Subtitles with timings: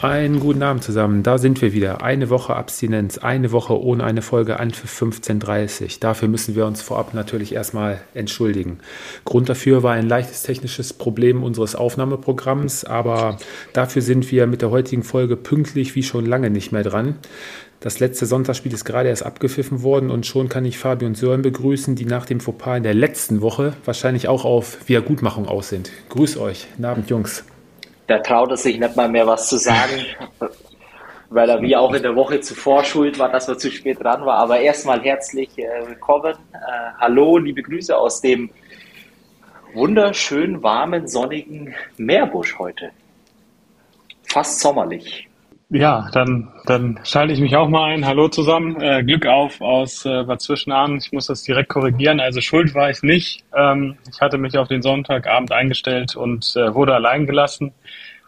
[0.00, 1.24] Einen guten Abend zusammen.
[1.24, 2.02] Da sind wir wieder.
[2.04, 6.82] Eine Woche Abstinenz, eine Woche ohne eine Folge an für 15.30 Dafür müssen wir uns
[6.82, 8.78] vorab natürlich erstmal entschuldigen.
[9.24, 13.38] Grund dafür war ein leichtes technisches Problem unseres Aufnahmeprogramms, aber
[13.72, 17.16] dafür sind wir mit der heutigen Folge pünktlich wie schon lange nicht mehr dran.
[17.80, 21.42] Das letzte Sonntagsspiel ist gerade erst abgepfiffen worden und schon kann ich Fabi und Sören
[21.42, 25.90] begrüßen, die nach dem Fauxpas in der letzten Woche wahrscheinlich auch auf Wiedergutmachung aus sind.
[26.10, 26.68] Grüß euch.
[26.76, 27.42] Guten Abend, Jungs
[28.08, 30.04] da traut er sich nicht mal mehr was zu sagen,
[31.30, 34.24] weil er wie auch in der Woche zuvor schuld war, dass er zu spät dran
[34.24, 34.38] war.
[34.38, 36.34] Aber erstmal herzlich äh, willkommen.
[36.52, 36.58] Äh,
[36.98, 38.50] hallo, liebe Grüße aus dem
[39.74, 42.90] wunderschön warmen, sonnigen Meerbusch heute.
[44.24, 45.28] Fast sommerlich.
[45.70, 48.06] Ja, dann, dann schalte ich mich auch mal ein.
[48.06, 48.80] Hallo zusammen.
[48.80, 50.96] Äh, Glück auf aus äh, Bad Zwischenahn.
[50.96, 52.20] Ich muss das direkt korrigieren.
[52.20, 53.44] Also schuld war ich nicht.
[53.54, 57.74] Ähm, ich hatte mich auf den Sonntagabend eingestellt und äh, wurde allein gelassen.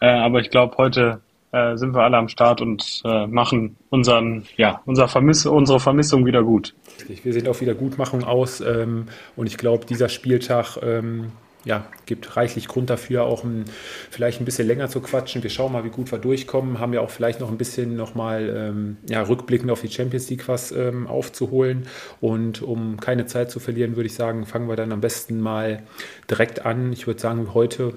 [0.01, 1.21] Äh, aber ich glaube, heute
[1.53, 6.27] äh, sind wir alle am Start und äh, machen unseren, ja, unser Vermiss unsere Vermissung
[6.27, 6.75] wieder gut.
[7.23, 9.07] Wir sind auf Wiedergutmachung aus ähm,
[9.37, 11.33] und ich glaube, dieser Spieltag ähm,
[11.65, 13.65] ja, gibt reichlich Grund dafür, auch ein,
[14.11, 15.43] vielleicht ein bisschen länger zu quatschen.
[15.43, 16.79] Wir schauen mal, wie gut wir durchkommen.
[16.79, 20.49] Haben ja auch vielleicht noch ein bisschen nochmal ähm, ja, rückblickend auf die Champions League
[20.49, 21.87] was ähm, aufzuholen.
[22.21, 25.83] Und um keine Zeit zu verlieren, würde ich sagen, fangen wir dann am besten mal
[26.31, 26.93] direkt an.
[26.93, 27.93] Ich würde sagen, heute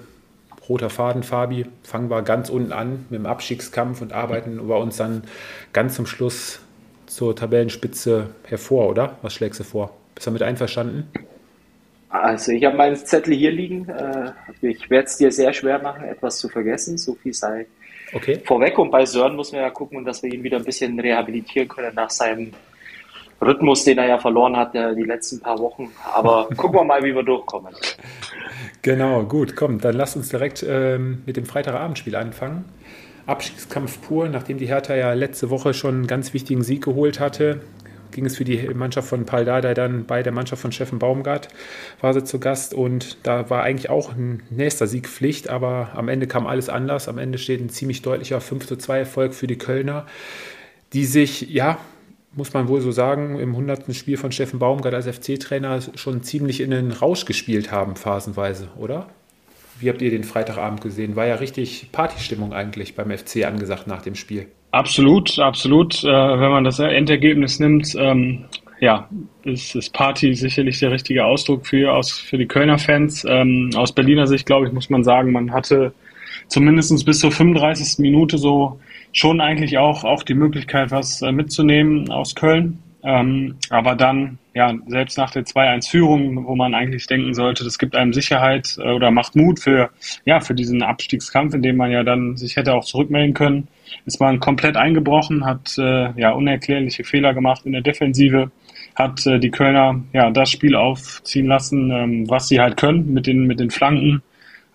[0.68, 4.96] roter Faden, Fabi, fangen wir ganz unten an mit dem Abstiegskampf und arbeiten über uns
[4.96, 5.24] dann
[5.72, 6.60] ganz zum Schluss
[7.06, 9.18] zur Tabellenspitze hervor, oder?
[9.22, 9.94] Was schlägst du vor?
[10.14, 11.08] Bist du damit einverstanden?
[12.08, 13.88] Also ich habe meinen Zettel hier liegen.
[13.88, 16.96] Äh, ich werde es dir sehr schwer machen, etwas zu vergessen.
[16.96, 17.66] So viel sei
[18.12, 18.40] okay.
[18.44, 18.78] vorweg.
[18.78, 21.94] Und bei Sören muss man ja gucken, dass wir ihn wieder ein bisschen rehabilitieren können
[21.94, 22.52] nach seinem
[23.40, 25.90] Rhythmus, den er ja verloren hat die letzten paar Wochen.
[26.14, 27.74] Aber gucken wir mal, wie wir durchkommen.
[28.82, 32.64] Genau, gut, komm, dann lass uns direkt ähm, mit dem Freitagabendspiel anfangen.
[33.26, 37.60] Abstiegskampf pur, nachdem die Hertha ja letzte Woche schon einen ganz wichtigen Sieg geholt hatte
[38.14, 41.48] ging es für die Mannschaft von Paul Dardai dann bei der Mannschaft von Steffen Baumgart,
[42.00, 46.08] war sie zu Gast und da war eigentlich auch ein nächster Sieg Pflicht, aber am
[46.08, 47.08] Ende kam alles anders.
[47.08, 50.06] Am Ende steht ein ziemlich deutlicher 5 zu 2 Erfolg für die Kölner,
[50.92, 51.78] die sich, ja,
[52.36, 53.94] muss man wohl so sagen, im 100.
[53.94, 59.08] Spiel von Steffen Baumgart als FC-Trainer schon ziemlich in den Rausch gespielt haben, phasenweise, oder?
[59.80, 61.16] Wie habt ihr den Freitagabend gesehen?
[61.16, 64.46] War ja richtig Partystimmung eigentlich beim FC angesagt nach dem Spiel.
[64.70, 66.02] Absolut, absolut.
[66.04, 68.44] Äh, wenn man das Endergebnis nimmt, ähm,
[68.80, 69.08] ja,
[69.44, 73.24] ist, ist Party sicherlich der richtige Ausdruck für, aus, für die Kölner Fans.
[73.28, 75.92] Ähm, aus Berliner Sicht, glaube ich, muss man sagen, man hatte
[76.48, 77.98] zumindest bis zur 35.
[77.98, 78.80] Minute so
[79.14, 82.80] schon eigentlich auch, auch die Möglichkeit, was äh, mitzunehmen aus Köln.
[83.04, 87.94] Ähm, aber dann, ja, selbst nach der 2-1-Führung, wo man eigentlich denken sollte, das gibt
[87.94, 89.90] einem Sicherheit äh, oder macht Mut für,
[90.24, 93.68] ja, für diesen Abstiegskampf, in dem man ja dann sich hätte auch zurückmelden können,
[94.06, 98.50] ist man komplett eingebrochen, hat äh, ja unerklärliche Fehler gemacht in der Defensive,
[98.94, 103.26] hat äh, die Kölner ja das Spiel aufziehen lassen, ähm, was sie halt können mit
[103.26, 104.22] den, mit den Flanken.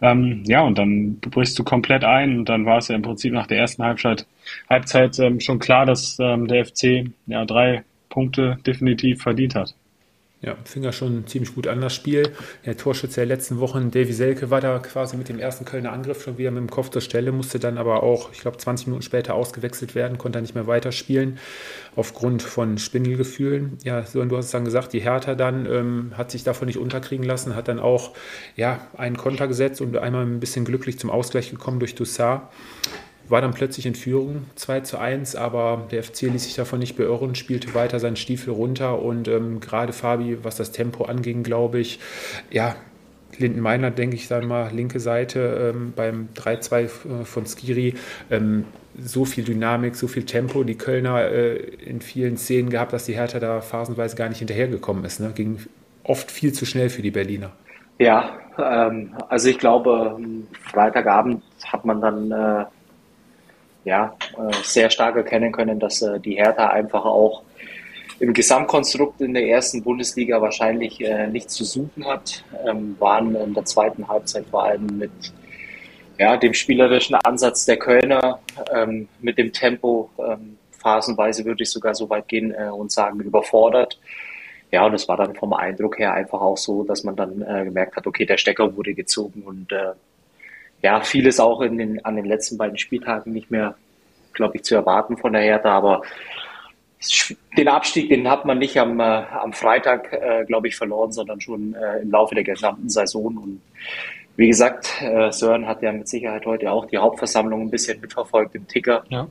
[0.01, 3.33] Ähm, ja, und dann brichst du komplett ein und dann war es ja im Prinzip
[3.33, 4.25] nach der ersten Halbzeit,
[4.69, 9.75] Halbzeit ähm, schon klar, dass ähm, der FC ja drei Punkte definitiv verdient hat.
[10.41, 12.31] Ja, fing ja schon ziemlich gut an das Spiel.
[12.65, 16.23] Der Torschütze der letzten Wochen, Davy Selke, war da quasi mit dem ersten Kölner Angriff
[16.23, 19.01] schon wieder mit dem Kopf zur Stelle, musste dann aber auch, ich glaube, 20 Minuten
[19.01, 21.39] später ausgewechselt werden, konnte nicht mehr weiterspielen
[21.97, 23.79] aufgrund von Spindelgefühlen.
[23.83, 26.77] Ja, so, du hast es dann gesagt, die Hertha dann ähm, hat sich davon nicht
[26.77, 28.13] unterkriegen lassen, hat dann auch
[28.55, 32.43] ja, einen Konter gesetzt und einmal ein bisschen glücklich zum Ausgleich gekommen durch Dussard
[33.29, 36.97] war dann plötzlich in Führung 2 zu 1, aber der FC ließ sich davon nicht
[36.97, 41.79] beirren, spielte weiter seinen Stiefel runter und ähm, gerade Fabi, was das Tempo anging, glaube
[41.79, 41.99] ich,
[42.51, 42.75] ja,
[43.37, 46.89] Linden Meiner, denke ich dann mal, linke Seite ähm, beim 3-2 äh,
[47.25, 47.95] von Skiri.
[48.29, 48.65] Ähm,
[49.01, 50.63] so viel Dynamik, so viel Tempo.
[50.63, 55.05] Die Kölner äh, in vielen Szenen gehabt, dass die Hertha da phasenweise gar nicht hinterhergekommen
[55.05, 55.19] ist.
[55.19, 55.31] Ne?
[55.33, 55.59] Ging
[56.03, 57.51] oft viel zu schnell für die Berliner.
[57.99, 60.17] Ja, ähm, also ich glaube,
[60.63, 62.65] Freitagabend hat man dann äh,
[63.83, 67.43] ja, äh, sehr stark erkennen können, dass äh, die Hertha einfach auch
[68.19, 73.53] im Gesamtkonstrukt in der ersten Bundesliga wahrscheinlich äh, nichts zu suchen hat, ähm, waren in
[73.53, 75.11] der zweiten Halbzeit vor allem mit
[76.17, 78.39] ja, dem spielerischen Ansatz der Kölner,
[78.73, 83.21] ähm, mit dem Tempo, ähm, phasenweise würde ich sogar so weit gehen äh, und sagen,
[83.21, 83.97] überfordert.
[84.71, 87.63] Ja, und es war dann vom Eindruck her einfach auch so, dass man dann äh,
[87.63, 89.93] gemerkt hat, okay, der Stecker wurde gezogen und äh,
[90.81, 93.75] ja, vieles auch in den, an den letzten beiden Spieltagen nicht mehr,
[94.33, 95.71] glaube ich, zu erwarten von der Hertha.
[95.71, 96.01] Aber
[97.57, 101.39] den Abstieg, den hat man nicht am, äh, am Freitag, äh, glaube ich, verloren, sondern
[101.39, 103.37] schon äh, im Laufe der gesamten Saison.
[103.37, 103.61] Und
[104.35, 108.55] wie gesagt, äh, Sören hat ja mit Sicherheit heute auch die Hauptversammlung ein bisschen mitverfolgt
[108.55, 109.03] im Ticker.
[109.09, 109.27] Ja.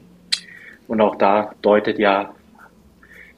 [0.86, 2.34] Und auch da deutet ja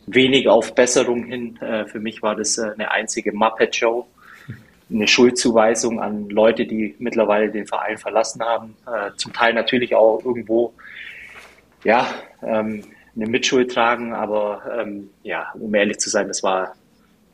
[0.07, 1.57] wenig auf Besserung hin.
[1.61, 4.07] Äh, für mich war das äh, eine einzige Muppet-Show
[4.93, 8.77] eine Schuldzuweisung an Leute, die mittlerweile den Verein verlassen haben.
[8.87, 10.73] Äh, zum Teil natürlich auch irgendwo,
[11.85, 12.07] ja,
[12.43, 12.83] ähm,
[13.17, 16.75] eine Mitschuld tragen, aber ähm, ja, um ehrlich zu sein, das war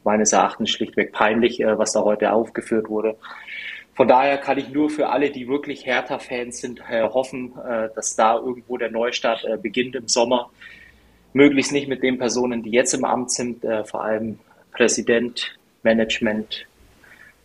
[0.04, 3.16] meines Erachtens schlichtweg peinlich, äh, was da heute aufgeführt wurde.
[3.94, 8.14] Von daher kann ich nur für alle, die wirklich Hertha-Fans sind, äh, hoffen, äh, dass
[8.14, 10.50] da irgendwo der Neustart äh, beginnt im Sommer.
[11.32, 14.38] Möglichst nicht mit den Personen, die jetzt im Amt sind, äh, vor allem
[14.72, 16.66] Präsident, Management,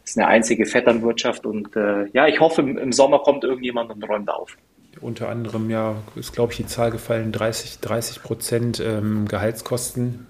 [0.03, 4.29] ist eine einzige Vetternwirtschaft und äh, ja, ich hoffe, im, Sommer kommt irgendjemand und räumt
[4.29, 4.57] auf.
[4.99, 10.27] Unter anderem ja ist, glaube ich, die Zahl gefallen, 30, 30 Prozent ähm, Gehaltskosten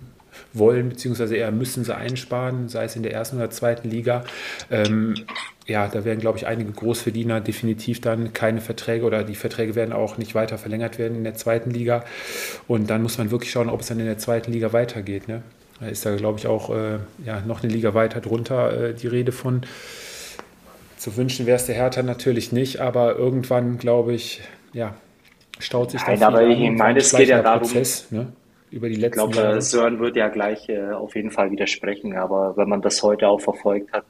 [0.54, 4.24] wollen, beziehungsweise eher müssen sie einsparen, sei es in der ersten oder zweiten Liga.
[4.70, 5.16] Ähm,
[5.66, 9.94] ja, da werden, glaube ich, einige Großverdiener definitiv dann keine Verträge oder die Verträge werden
[9.94, 12.04] auch nicht weiter verlängert werden in der zweiten Liga.
[12.68, 15.28] Und dann muss man wirklich schauen, ob es dann in der zweiten Liga weitergeht.
[15.28, 15.44] Ne?
[15.82, 19.08] Da ist da, glaube ich, auch äh, ja, noch eine Liga weiter drunter äh, die
[19.08, 19.62] Rede von.
[20.98, 24.42] Zu wünschen wäre es der Hertha natürlich nicht, aber irgendwann, glaube ich,
[24.74, 24.94] ja,
[25.58, 28.32] staut sich Nein, da aber ich meine, es geht ja darum, Prozess, ne?
[28.70, 29.62] über die letzten Ich glaube, Jahre.
[29.64, 33.42] Sören wird ja gleich äh, auf jeden Fall widersprechen, aber wenn man das heute auch
[33.42, 34.06] verfolgt hat,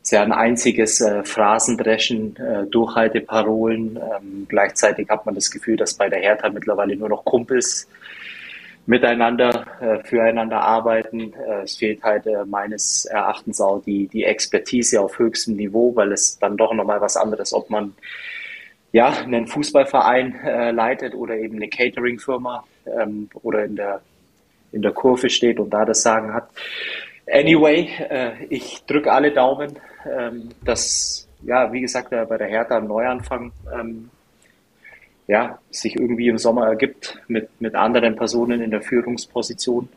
[0.00, 3.96] ist ja ein einziges äh, Phrasendreschen, äh, Durchhalteparolen.
[3.96, 7.88] Ähm, gleichzeitig hat man das Gefühl, dass bei der Hertha mittlerweile nur noch Kumpels
[8.86, 11.32] miteinander, äh, füreinander arbeiten.
[11.34, 16.12] Äh, es fehlt halt äh, meines Erachtens auch die, die Expertise auf höchstem Niveau, weil
[16.12, 17.94] es dann doch nochmal was anderes, ob man
[18.92, 24.02] ja, einen Fußballverein äh, leitet oder eben eine Catering-Firma ähm, oder in der,
[24.70, 26.50] in der Kurve steht und da das Sagen hat.
[27.30, 32.76] Anyway, äh, ich drücke alle Daumen, ähm, dass, ja, wie gesagt, äh, bei der Hertha
[32.76, 34.10] ein Neuanfang ähm,
[35.26, 39.88] ja, sich irgendwie im Sommer ergibt mit, mit anderen Personen in der Führungsposition.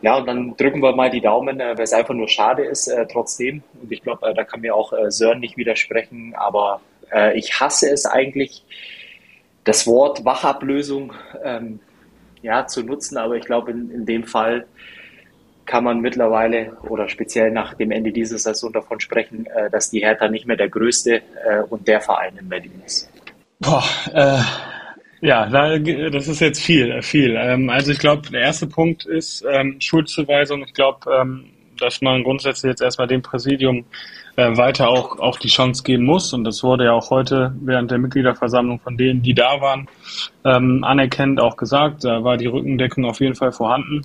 [0.00, 2.88] Ja, und dann drücken wir mal die Daumen, äh, weil es einfach nur schade ist,
[2.88, 3.62] äh, trotzdem.
[3.80, 6.80] Und ich glaube, äh, da kann mir auch äh, Sören nicht widersprechen, aber
[7.12, 8.64] äh, ich hasse es eigentlich,
[9.64, 11.12] das Wort Wachablösung
[11.44, 11.78] ähm,
[12.42, 14.66] ja, zu nutzen, aber ich glaube, in, in dem Fall
[15.66, 20.00] kann man mittlerweile oder speziell nach dem Ende dieser Saison davon sprechen, äh, dass die
[20.00, 21.22] Hertha nicht mehr der größte
[21.70, 23.11] und der Verein in Berlin ist.
[23.62, 24.42] Boah, äh,
[25.20, 27.36] ja, das ist jetzt viel, viel.
[27.38, 30.64] Ähm, also ich glaube, der erste Punkt ist ähm, Schuldzuweisung.
[30.64, 31.44] Ich glaube, ähm,
[31.78, 33.84] dass man grundsätzlich jetzt erstmal dem Präsidium
[34.34, 36.32] äh, weiter auch, auch die Chance geben muss.
[36.32, 39.86] Und das wurde ja auch heute während der Mitgliederversammlung von denen, die da waren,
[40.44, 42.02] ähm, anerkennend auch gesagt.
[42.02, 44.02] Da war die Rückendeckung auf jeden Fall vorhanden.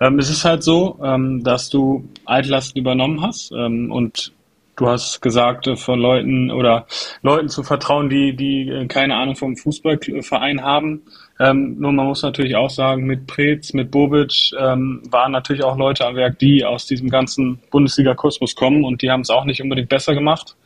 [0.00, 4.32] Ähm, es ist halt so, ähm, dass du Altlasten übernommen hast ähm, und
[4.76, 6.86] Du hast gesagt, äh, von Leuten oder
[7.22, 11.02] Leuten zu vertrauen, die, die äh, keine Ahnung vom Fußballverein haben.
[11.38, 15.76] Ähm, nur man muss natürlich auch sagen, mit Preetz, mit Bobic ähm, waren natürlich auch
[15.76, 19.62] Leute am Werk, die aus diesem ganzen Bundesliga-Kosmos kommen und die haben es auch nicht
[19.62, 20.56] unbedingt besser gemacht.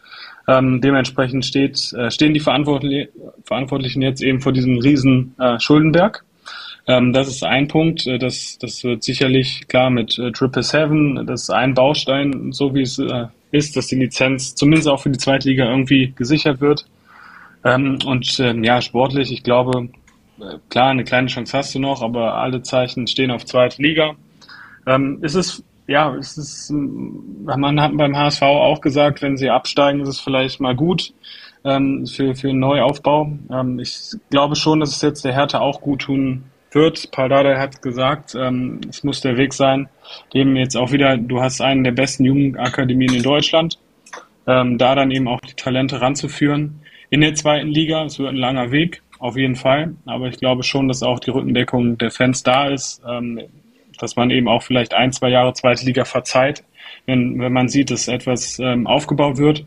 [0.47, 3.09] Ähm, dementsprechend steht, äh, stehen die Verantwortli
[3.45, 6.25] Verantwortlichen jetzt eben vor diesem riesen äh, Schuldenberg.
[6.87, 8.07] Ähm, das ist ein Punkt.
[8.07, 11.27] Äh, das, das wird sicherlich klar mit äh, Triple Seven.
[11.27, 15.11] Das ist ein Baustein, so wie es äh, ist, dass die Lizenz zumindest auch für
[15.11, 16.87] die Zweitliga irgendwie gesichert wird.
[17.65, 19.89] Ähm, und ähm, ja, sportlich, ich glaube,
[20.41, 24.17] äh, klar, eine kleine Chance hast du noch, aber alle Zeichen stehen auf zweite Liga.
[24.87, 30.01] Ähm, es ist, ja, es ist, man hat beim HSV auch gesagt, wenn sie absteigen,
[30.01, 31.15] ist es vielleicht mal gut
[31.65, 33.33] ähm, für, für einen Neuaufbau.
[33.51, 36.45] Ähm, ich glaube schon, dass es jetzt der Härte auch gut tun
[36.75, 37.11] wird.
[37.11, 39.89] Paul Dardai hat gesagt, ähm, es muss der Weg sein,
[40.33, 43.79] dem jetzt auch wieder, du hast einen der besten Jugendakademien in Deutschland,
[44.47, 46.81] ähm, da dann eben auch die Talente ranzuführen.
[47.11, 50.63] In der zweiten Liga, es wird ein langer Weg, auf jeden Fall, aber ich glaube
[50.63, 53.41] schon, dass auch die Rückendeckung der Fans da ist, ähm,
[53.99, 56.65] dass man eben auch vielleicht ein, zwei Jahre zweite Liga verzeiht,
[57.07, 59.65] wenn, wenn man sieht, dass etwas ähm, aufgebaut wird.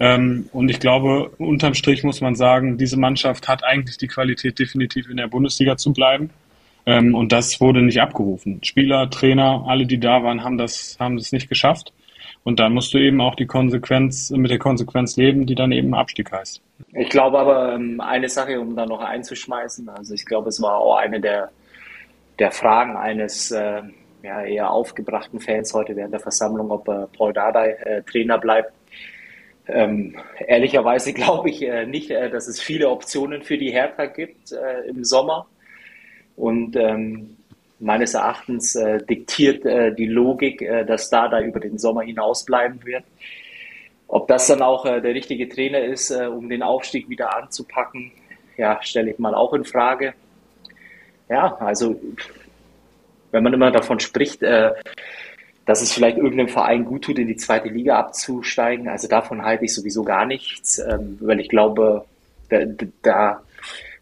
[0.00, 4.58] Ähm, und ich glaube, unterm Strich muss man sagen, diese Mannschaft hat eigentlich die Qualität,
[4.58, 6.30] definitiv in der Bundesliga zu bleiben.
[6.86, 8.60] Ähm, und das wurde nicht abgerufen.
[8.62, 11.92] Spieler, Trainer, alle, die da waren, haben das, haben das nicht geschafft.
[12.42, 15.94] Und dann musst du eben auch die Konsequenz, mit der Konsequenz leben, die dann eben
[15.94, 16.60] Abstieg heißt.
[16.92, 20.76] Ich glaube aber, ähm, eine Sache, um da noch einzuschmeißen, also ich glaube, es war
[20.76, 21.50] auch eine der,
[22.38, 23.80] der Fragen eines äh,
[24.22, 28.72] ja, eher aufgebrachten Fans heute während der Versammlung, ob äh, Paul Dardai äh, Trainer bleibt
[29.66, 30.16] Ähm,
[30.46, 34.88] ehrlicherweise glaube ich äh, nicht, äh, dass es viele Optionen für die Hertha gibt äh,
[34.88, 35.46] im Sommer.
[36.36, 37.36] Und ähm,
[37.84, 42.44] meines Erachtens äh, diktiert äh, die Logik, äh, dass da da über den Sommer hinaus
[42.44, 43.04] bleiben wird.
[44.08, 48.12] Ob das dann auch der richtige Trainer ist, um den Aufstieg wieder anzupacken,
[48.56, 50.12] ja, stelle ich mal auch in Frage.
[51.28, 51.98] Ja, also
[53.32, 54.42] wenn man immer davon spricht,
[55.66, 58.88] dass es vielleicht irgendeinem Verein gut tut, in die zweite Liga abzusteigen.
[58.88, 62.04] Also davon halte ich sowieso gar nichts, ähm, weil ich glaube,
[62.50, 62.58] da,
[63.02, 63.42] da,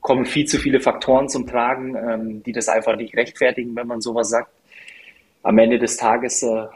[0.00, 4.00] kommen viel zu viele Faktoren zum Tragen, ähm, die das einfach nicht rechtfertigen, wenn man
[4.00, 4.50] sowas sagt.
[5.44, 6.66] Am Ende des Tages, äh,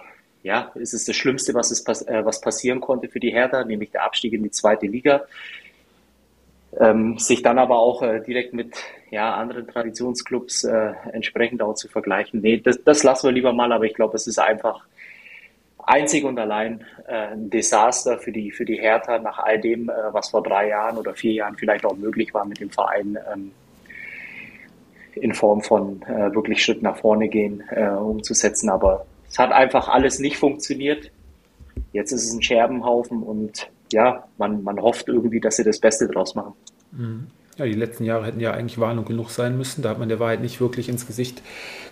[0.45, 3.91] ja, ist es das Schlimmste, was, es, äh, was passieren konnte für die Hertha, nämlich
[3.91, 5.23] der Abstieg in die zweite Liga.
[6.79, 8.77] Ähm, sich dann aber auch äh, direkt mit
[9.11, 12.41] ja, anderen Traditionsclubs äh, entsprechend auch zu vergleichen.
[12.43, 14.85] Nee, das, das lassen wir lieber mal, aber ich glaube, es ist einfach
[15.87, 19.93] einzig und allein äh, ein Desaster für die, für die Hertha nach all dem, äh,
[20.13, 23.53] was vor drei Jahren oder vier Jahren vielleicht auch möglich war mit dem Verein ähm,
[25.15, 28.69] in Form von äh, wirklich Schritt nach vorne gehen äh, umzusetzen.
[28.69, 31.11] Aber es hat einfach alles nicht funktioniert.
[31.93, 36.09] Jetzt ist es ein Scherbenhaufen und ja, man, man hofft irgendwie, dass sie das Beste
[36.09, 36.55] draus machen.
[36.93, 37.27] Mhm.
[37.57, 39.81] Ja, die letzten Jahre hätten ja eigentlich Warnung genug sein müssen.
[39.81, 41.41] Da hat man der Wahrheit nicht wirklich ins Gesicht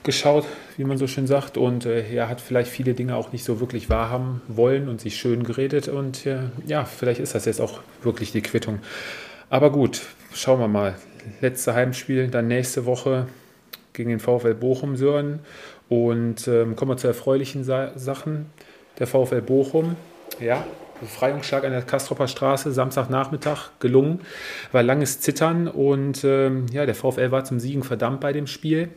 [0.03, 0.45] geschaut,
[0.77, 1.57] wie man so schön sagt.
[1.57, 5.17] Und äh, er hat vielleicht viele Dinge auch nicht so wirklich wahrhaben wollen und sich
[5.17, 5.89] schön geredet.
[5.89, 8.81] Und äh, ja, vielleicht ist das jetzt auch wirklich die Quittung.
[9.49, 10.03] Aber gut,
[10.35, 10.97] schauen wir mal.
[11.41, 13.27] Letzte Heimspiel, dann nächste Woche
[13.95, 15.39] gegen den VfL Bochum Sören.
[15.89, 18.51] Und ähm, kommen wir zu erfreulichen Sa Sachen.
[18.99, 19.97] Der VfL Bochum,
[20.41, 20.65] ja,
[21.01, 24.21] Befreiungsschlag an der Kastropper Straße, Samstagnachmittag gelungen.
[24.73, 28.89] War langes Zittern und ähm, ja, der VfL war zum Siegen verdammt bei dem Spiel.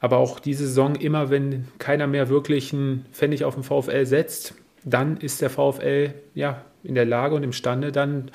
[0.00, 4.54] Aber auch diese Saison, immer wenn keiner mehr wirklich einen Pfennig auf den VfL setzt,
[4.84, 8.30] dann ist der VfL ja in der Lage und imstande, dann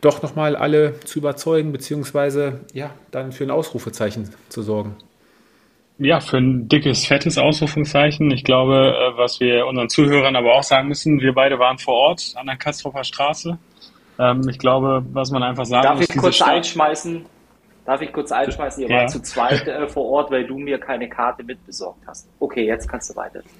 [0.00, 4.96] doch nochmal alle zu überzeugen, beziehungsweise ja, dann für ein Ausrufezeichen zu sorgen.
[6.02, 8.30] Ja, für ein dickes, fettes Ausrufungszeichen.
[8.30, 11.92] Ich glaube, äh, was wir unseren Zuhörern aber auch sagen müssen, wir beide waren vor
[11.92, 13.58] Ort an der Kastropfer Straße.
[14.18, 16.06] Ähm, ich glaube, was man einfach sagen Darf muss.
[16.06, 17.26] Darf ich kurz Stadt einschmeißen?
[17.84, 18.82] Darf ich kurz einschmeißen?
[18.82, 18.96] Ihr ja.
[18.96, 22.30] wart zu zweit äh, vor Ort, weil du mir keine Karte mitbesorgt hast.
[22.38, 23.42] Okay, jetzt kannst du weiter.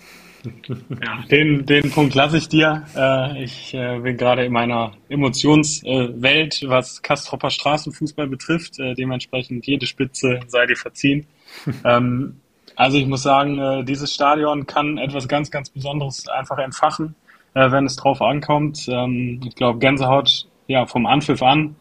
[0.42, 2.84] Ja, den, den Punkt lasse ich dir.
[2.96, 8.78] Äh, ich bin gerade in meiner Emotionswelt, was Kastropper Straßenfußball betrifft.
[8.78, 11.26] dementsprechend jede Spitze sei dir verziehen.
[11.84, 12.40] ähm,
[12.76, 17.14] also ich muss sagen, äh, dieses Stadion kann etwas ganz, ganz Besonderes einfach entfachen,
[17.54, 18.86] äh, wenn es drauf ankommt.
[18.88, 21.76] Ähm, ich glaube, Gänsehaut ja vom Anpfiff an.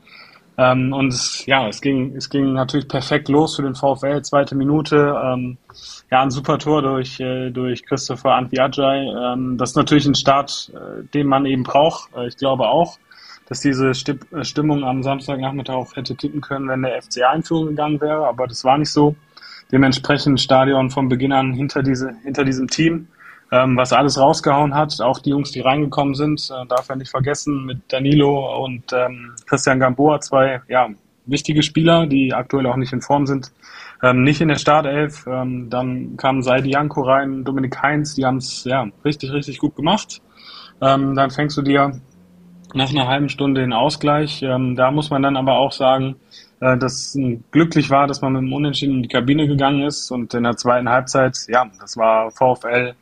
[0.57, 4.21] Ähm, und es, ja, es ging, es ging natürlich perfekt los für den VfL.
[4.23, 5.57] Zweite Minute, ähm,
[6.11, 9.05] ja, ein super Tor durch, äh, durch Christopher Antwiadjai.
[9.05, 10.69] Ähm, das ist natürlich ein Start,
[11.13, 12.09] den man eben braucht.
[12.27, 12.97] Ich glaube auch,
[13.47, 18.01] dass diese Stimmung am Samstagnachmittag auch hätte kippen können, wenn der FCA in Führung gegangen
[18.01, 19.15] wäre, aber das war nicht so
[19.71, 23.07] dementsprechend Stadion von Beginn an hinter, diese, hinter diesem Team,
[23.51, 24.99] ähm, was alles rausgehauen hat.
[25.01, 29.33] Auch die Jungs, die reingekommen sind, äh, darf er nicht vergessen, mit Danilo und ähm,
[29.45, 30.89] Christian Gamboa, zwei ja,
[31.25, 33.51] wichtige Spieler, die aktuell auch nicht in Form sind,
[34.01, 35.25] ähm, nicht in der Startelf.
[35.27, 39.75] Ähm, dann kam Seidi Janko rein, Dominik Heinz, die haben es ja, richtig, richtig gut
[39.75, 40.21] gemacht.
[40.81, 41.99] Ähm, dann fängst du dir
[42.73, 44.41] nach einer halben Stunde den Ausgleich.
[44.43, 46.15] Ähm, da muss man dann aber auch sagen,
[46.61, 47.17] äh, dass
[47.51, 50.57] glücklich war, dass man mit dem Unentschieden in die Kabine gegangen ist und in der
[50.57, 52.95] zweiten Halbzeit, ja, das war VfL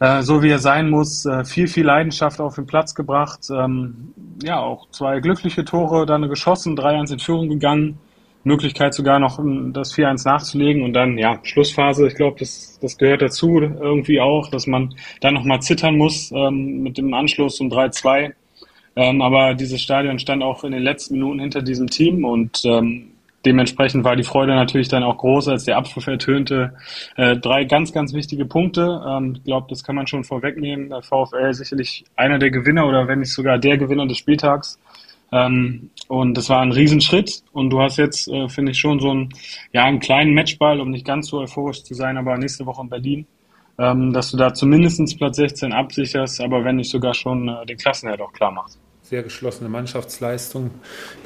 [0.00, 3.40] äh, so wie er sein muss, äh, viel, viel Leidenschaft auf den Platz gebracht.
[3.50, 7.98] Ähm, ja, auch zwei glückliche Tore dann geschossen, 3-1 in Führung gegangen.
[8.42, 9.38] Möglichkeit sogar noch
[9.72, 12.06] das 4-1 nachzulegen und dann, ja, Schlussphase.
[12.06, 16.82] Ich glaube, das, das gehört dazu irgendwie auch, dass man dann nochmal zittern muss ähm,
[16.82, 18.32] mit dem Anschluss um 3-2.
[18.96, 23.12] Ähm, aber dieses Stadion stand auch in den letzten Minuten hinter diesem Team und ähm,
[23.44, 26.74] dementsprechend war die Freude natürlich dann auch groß, als der Abpfiff ertönte.
[27.16, 29.00] Äh, drei ganz, ganz wichtige Punkte.
[29.06, 30.90] Ähm, ich glaube, das kann man schon vorwegnehmen.
[30.90, 34.78] Der VfL sicherlich einer der Gewinner oder wenn nicht sogar der Gewinner des Spieltags.
[35.32, 37.42] Ähm, und das war ein Riesenschritt.
[37.52, 39.30] Und du hast jetzt, äh, finde ich, schon so einen,
[39.72, 42.88] ja, einen kleinen Matchball, um nicht ganz so euphorisch zu sein, aber nächste Woche in
[42.88, 43.26] Berlin
[43.80, 47.78] ähm, dass du da zumindest Platz 16 absicherst, aber wenn nicht sogar schon äh, den
[47.78, 48.78] Klassenhalt auch klar machst
[49.10, 50.70] sehr geschlossene Mannschaftsleistung.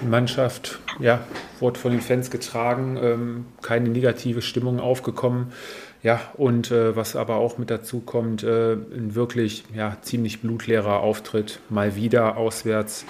[0.00, 1.20] Die Mannschaft ja,
[1.60, 5.52] wurde von den Fans getragen, ähm, keine negative Stimmung aufgekommen.
[6.02, 11.00] Ja, und äh, was aber auch mit dazu kommt, äh, ein wirklich ja, ziemlich blutleerer
[11.00, 13.04] Auftritt, mal wieder auswärts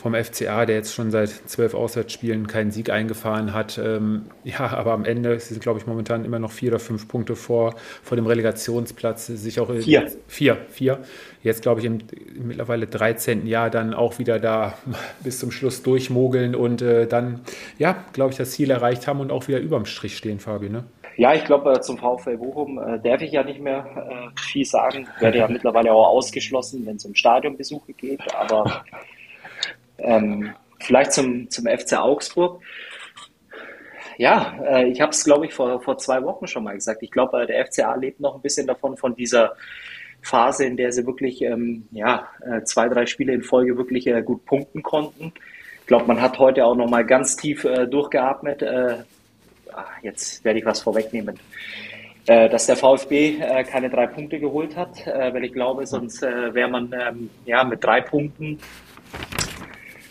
[0.00, 3.78] vom FCA, der jetzt schon seit zwölf Auswärtsspielen keinen Sieg eingefahren hat.
[3.78, 7.36] Ähm, ja, aber am Ende sind, glaube ich, momentan immer noch vier oder fünf Punkte
[7.36, 9.26] vor, vor dem Relegationsplatz.
[9.26, 10.10] Sich auch vier.
[10.26, 10.98] Vier, vier.
[11.42, 11.98] Jetzt, glaube ich, im,
[12.34, 13.46] im mittlerweile 13.
[13.46, 14.74] Jahr dann auch wieder da
[15.22, 17.40] bis zum Schluss durchmogeln und äh, dann,
[17.78, 20.84] ja, glaube ich, das Ziel erreicht haben und auch wieder überm Strich stehen, Fabi, ne?
[21.16, 24.64] Ja, ich glaube, äh, zum VfL Bochum äh, darf ich ja nicht mehr äh, viel
[24.64, 25.06] sagen.
[25.18, 28.22] Werde ja mittlerweile auch ausgeschlossen, wenn es um Stadionbesuche geht.
[28.34, 28.84] Aber
[30.02, 32.60] ähm, vielleicht zum, zum FC Augsburg.
[34.20, 37.02] Ja, äh, ich habe es, glaube ich, vor, vor zwei Wochen schon mal gesagt.
[37.02, 39.54] Ich glaube, äh, der FCA lebt noch ein bisschen davon, von dieser
[40.20, 44.20] Phase, in der sie wirklich ähm, ja, äh, zwei, drei Spiele in Folge wirklich äh,
[44.20, 45.32] gut punkten konnten.
[45.80, 48.60] Ich glaube, man hat heute auch noch mal ganz tief äh, durchgeatmet.
[48.60, 48.96] Äh,
[49.72, 51.40] ach, jetzt werde ich was vorwegnehmen.
[52.26, 53.38] dass der VfB
[53.70, 58.02] keine drei Punkte geholt hat, weil ich glaube, sonst wäre man ähm, ja, mit drei
[58.02, 58.58] Punkten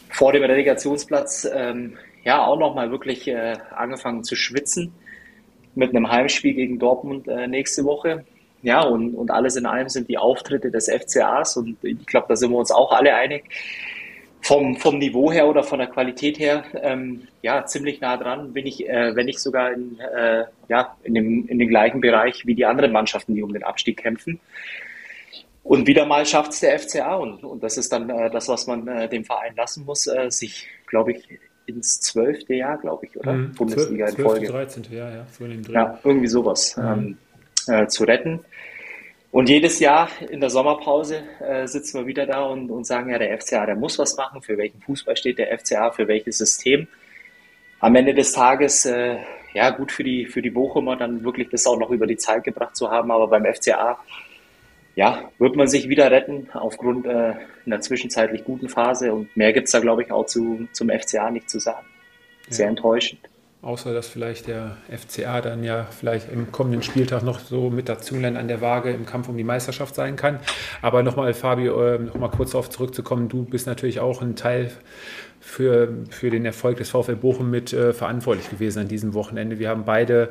[0.10, 4.94] vor dem Relegationsplatz ähm, ja auch nochmal wirklich äh, angefangen zu schwitzen
[5.76, 8.26] mit einem Heimspiel gegen Dortmund äh, nächste Woche.
[8.62, 12.36] Ja, und, und alles in allem sind die Auftritte des FCAs und ich glaube, da
[12.36, 13.46] sind wir uns auch alle einig.
[14.42, 18.66] Vom, vom Niveau her oder von der Qualität her, ähm, ja, ziemlich nah dran, bin
[18.66, 22.56] ich, äh, wenn nicht sogar in, äh, ja, in, dem, in dem gleichen Bereich wie
[22.56, 24.40] die anderen Mannschaften, die um den Abstieg kämpfen.
[25.64, 28.66] Und wieder mal schafft es der FCA und, und das ist dann äh, das, was
[28.66, 33.16] man äh, dem Verein lassen muss, äh, sich, glaube ich, ins zwölfte Jahr, glaube ich,
[33.18, 33.34] oder?
[33.34, 34.48] Mhm, Bundesliga 12, in Folge.
[34.48, 34.84] 13.
[34.92, 35.74] Jahr, ja, so in dem Dreh.
[35.74, 37.18] Ja, irgendwie sowas mhm.
[37.68, 38.40] ähm, äh, zu retten.
[39.32, 43.20] Und jedes Jahr in der Sommerpause äh, sitzen wir wieder da und, und sagen, ja,
[43.20, 44.42] der FCA, der muss was machen.
[44.42, 46.88] Für welchen Fußball steht der FCA, für welches System?
[47.80, 49.18] Am Ende des Tages, äh,
[49.54, 52.44] ja, gut für die, für die Bochumer, dann wirklich das auch noch über die Zeit
[52.44, 53.12] gebracht zu haben.
[53.12, 54.00] Aber beim FCA
[54.96, 57.34] ja, wird man sich wieder retten aufgrund äh,
[57.66, 59.14] einer zwischenzeitlich guten Phase.
[59.14, 61.86] Und mehr gibt es da, glaube ich, auch zu, zum FCA nicht zu sagen.
[62.50, 62.70] Sehr ja.
[62.70, 63.22] enttäuschend.
[63.62, 68.00] Außer dass vielleicht der FCA dann ja vielleicht im kommenden Spieltag noch so mit der
[68.00, 70.40] Zünglein an der Waage im Kampf um die Meisterschaft sein kann.
[70.82, 74.72] Aber nochmal, Fabio, äh, nochmal kurz darauf zurückzukommen, du bist natürlich auch ein Teil
[75.42, 79.60] für, für den Erfolg des VfL Bochum mit äh, verantwortlich gewesen an diesem Wochenende.
[79.60, 80.30] Wir haben beide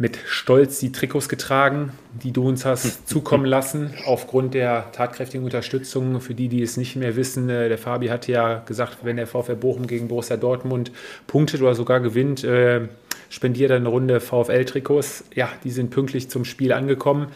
[0.00, 6.22] mit Stolz die Trikots getragen, die du uns hast zukommen lassen, aufgrund der tatkräftigen Unterstützung.
[6.22, 9.26] Für die, die es nicht mehr wissen, äh, der Fabi hat ja gesagt, wenn der
[9.26, 10.90] VfL Bochum gegen Borussia Dortmund
[11.26, 12.88] punktet oder sogar gewinnt, äh,
[13.28, 15.24] spendiert er eine Runde VfL-Trikots.
[15.34, 17.28] Ja, die sind pünktlich zum Spiel angekommen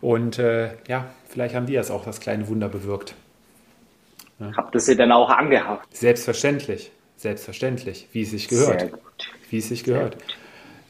[0.00, 3.14] und äh, ja, vielleicht haben die das auch, das kleine Wunder bewirkt.
[4.40, 4.50] Ja.
[4.56, 5.96] Habt ihr sie dann auch angehabt?
[5.96, 8.80] Selbstverständlich, selbstverständlich, wie es sich gehört.
[8.80, 9.00] Sehr gut.
[9.50, 10.16] Wie es sich gehört.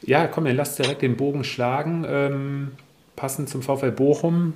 [0.01, 2.05] Ja, komm, dann lass direkt den Bogen schlagen.
[2.07, 2.71] Ähm,
[3.15, 4.53] passend zum VfL Bochum.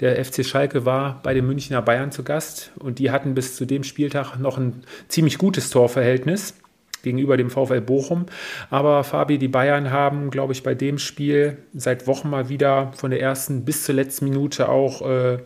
[0.00, 3.64] Der FC Schalke war bei den Münchner Bayern zu Gast und die hatten bis zu
[3.64, 6.54] dem Spieltag noch ein ziemlich gutes Torverhältnis
[7.02, 8.26] gegenüber dem VfL Bochum.
[8.70, 13.10] Aber Fabi, die Bayern haben, glaube ich, bei dem Spiel seit Wochen mal wieder von
[13.10, 15.38] der ersten bis zur letzten Minute auch äh,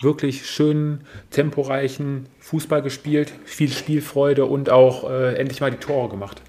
[0.00, 6.42] wirklich schönen, temporeichen Fußball gespielt, viel Spielfreude und auch äh, endlich mal die Tore gemacht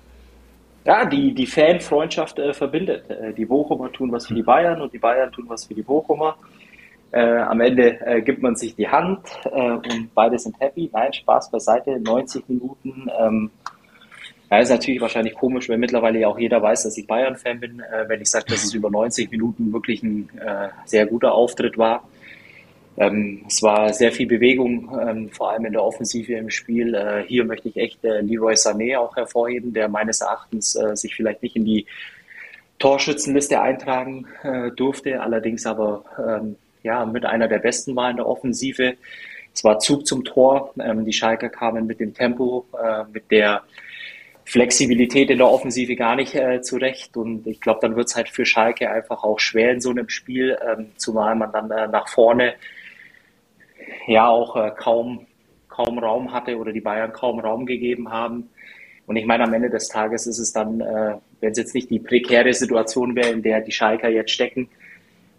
[0.87, 3.09] ja, die, die Fanfreundschaft äh, verbindet.
[3.09, 5.81] Äh, die Bochumer tun was für die Bayern und die Bayern tun was für die
[5.81, 6.37] Bochumer.
[7.11, 9.19] Äh, am Ende äh, gibt man sich die Hand
[9.51, 10.89] äh, und beide sind happy.
[10.93, 11.99] Nein, Spaß beiseite.
[11.99, 13.11] 90 Minuten.
[13.19, 13.51] Ähm,
[14.49, 17.81] ja, ist natürlich wahrscheinlich komisch, weil mittlerweile ja auch jeder weiß, dass ich Bayern-Fan bin,
[17.81, 20.29] äh, wenn ich sage, dass es über 90 Minuten wirklich ein
[20.85, 22.07] sehr guter Auftritt war.
[22.97, 26.95] Ähm, es war sehr viel Bewegung, ähm, vor allem in der Offensive im Spiel.
[26.95, 31.15] Äh, hier möchte ich echt äh, Leroy Sané auch hervorheben, der meines Erachtens äh, sich
[31.15, 31.85] vielleicht nicht in die
[32.79, 38.27] Torschützenliste eintragen äh, durfte, allerdings aber ähm, ja mit einer der besten war in der
[38.27, 38.95] Offensive.
[39.53, 40.73] Es war Zug zum Tor.
[40.79, 43.63] Ähm, die Schalker kamen mit dem Tempo, äh, mit der
[44.45, 47.17] Flexibilität in der Offensive gar nicht äh, zurecht.
[47.17, 50.09] Und ich glaube, dann wird es halt für Schalke einfach auch schwer in so einem
[50.09, 52.53] Spiel, ähm, zumal man dann äh, nach vorne
[54.07, 55.25] ja auch äh, kaum,
[55.69, 58.49] kaum Raum hatte oder die Bayern kaum Raum gegeben haben.
[59.05, 61.89] Und ich meine, am Ende des Tages ist es dann, äh, wenn es jetzt nicht
[61.89, 64.69] die prekäre Situation wäre, in der die Schalker jetzt stecken,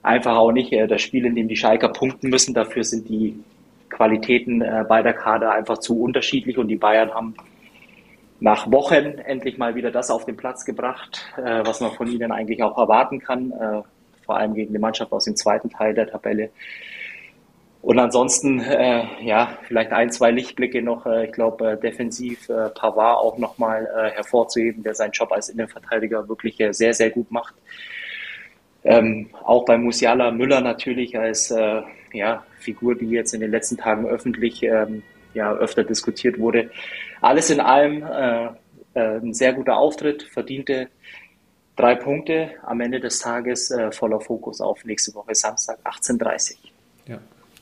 [0.02, 2.54] einfach auch nicht äh, das Spiel, in dem die Schalker punkten müssen.
[2.54, 3.38] Dafür sind die
[3.90, 7.34] Qualitäten äh, beider Kader einfach zu unterschiedlich und die Bayern haben
[8.40, 12.30] nach Wochen endlich mal wieder das auf den Platz gebracht, äh, was man von ihnen
[12.30, 13.82] eigentlich auch erwarten kann, äh,
[14.24, 16.50] vor allem gegen die Mannschaft aus dem zweiten Teil der Tabelle.
[17.88, 21.06] Und ansonsten, äh, ja, vielleicht ein, zwei Lichtblicke noch.
[21.06, 25.48] Äh, ich glaube, äh, defensiv äh, Pavard auch nochmal äh, hervorzuheben, der seinen Job als
[25.48, 27.54] Innenverteidiger wirklich äh, sehr, sehr gut macht.
[28.84, 31.80] Ähm, auch bei Musiala Müller natürlich als äh,
[32.12, 36.70] ja, Figur, die jetzt in den letzten Tagen öffentlich ähm, ja, öfter diskutiert wurde.
[37.22, 38.48] alles in allem äh,
[38.92, 40.88] äh, ein sehr guter Auftritt, verdiente
[41.74, 42.50] drei Punkte.
[42.64, 46.58] Am Ende des Tages äh, voller Fokus auf nächste Woche Samstag 18.30 Uhr.
[47.06, 47.18] Ja,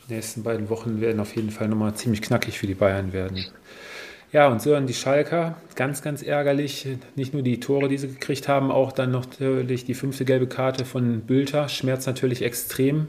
[0.09, 3.45] die nächsten beiden Wochen werden auf jeden Fall nochmal ziemlich knackig für die Bayern werden.
[4.33, 6.87] Ja, und so dann die Schalker, ganz, ganz ärgerlich.
[7.14, 10.47] Nicht nur die Tore, die sie gekriegt haben, auch dann noch natürlich die fünfte gelbe
[10.47, 11.69] Karte von Bülter.
[11.69, 13.07] Schmerzt natürlich extrem.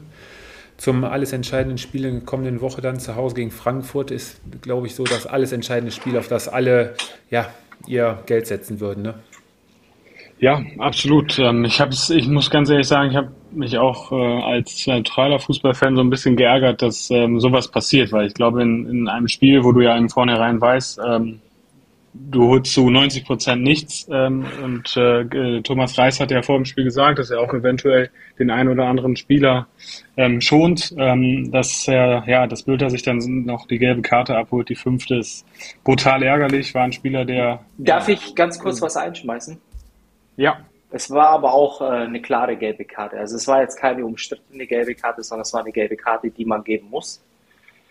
[0.76, 4.86] Zum alles entscheidenden Spiel in der kommenden Woche dann zu Hause gegen Frankfurt ist, glaube
[4.86, 6.94] ich, so das alles entscheidende Spiel, auf das alle
[7.30, 7.52] ja,
[7.88, 9.02] ihr Geld setzen würden.
[9.02, 9.14] Ne?
[10.40, 11.38] Ja, absolut.
[11.38, 15.40] Ähm, ich, hab's, ich muss ganz ehrlich sagen, ich habe mich auch äh, als neutraler
[15.40, 19.28] Fußballfan so ein bisschen geärgert, dass ähm, sowas passiert, weil ich glaube, in, in einem
[19.28, 21.40] Spiel, wo du ja im Vornherein weißt, ähm,
[22.14, 26.56] du holst zu 90 Prozent nichts ähm, und äh, äh, Thomas Reis hat ja vor
[26.56, 29.66] dem Spiel gesagt, dass er auch eventuell den einen oder anderen Spieler
[30.16, 34.68] ähm, schont, ähm, dass er, ja, das Bülter sich dann noch die gelbe Karte abholt,
[34.68, 35.44] die fünfte ist
[35.84, 37.60] brutal ärgerlich, war ein Spieler, der...
[37.76, 39.58] Darf ja, ich ganz kurz was einschmeißen?
[40.38, 40.60] Ja.
[40.90, 43.18] Es war aber auch äh, eine klare gelbe Karte.
[43.18, 46.46] Also es war jetzt keine umstrittene gelbe Karte, sondern es war eine gelbe Karte, die
[46.46, 47.22] man geben muss.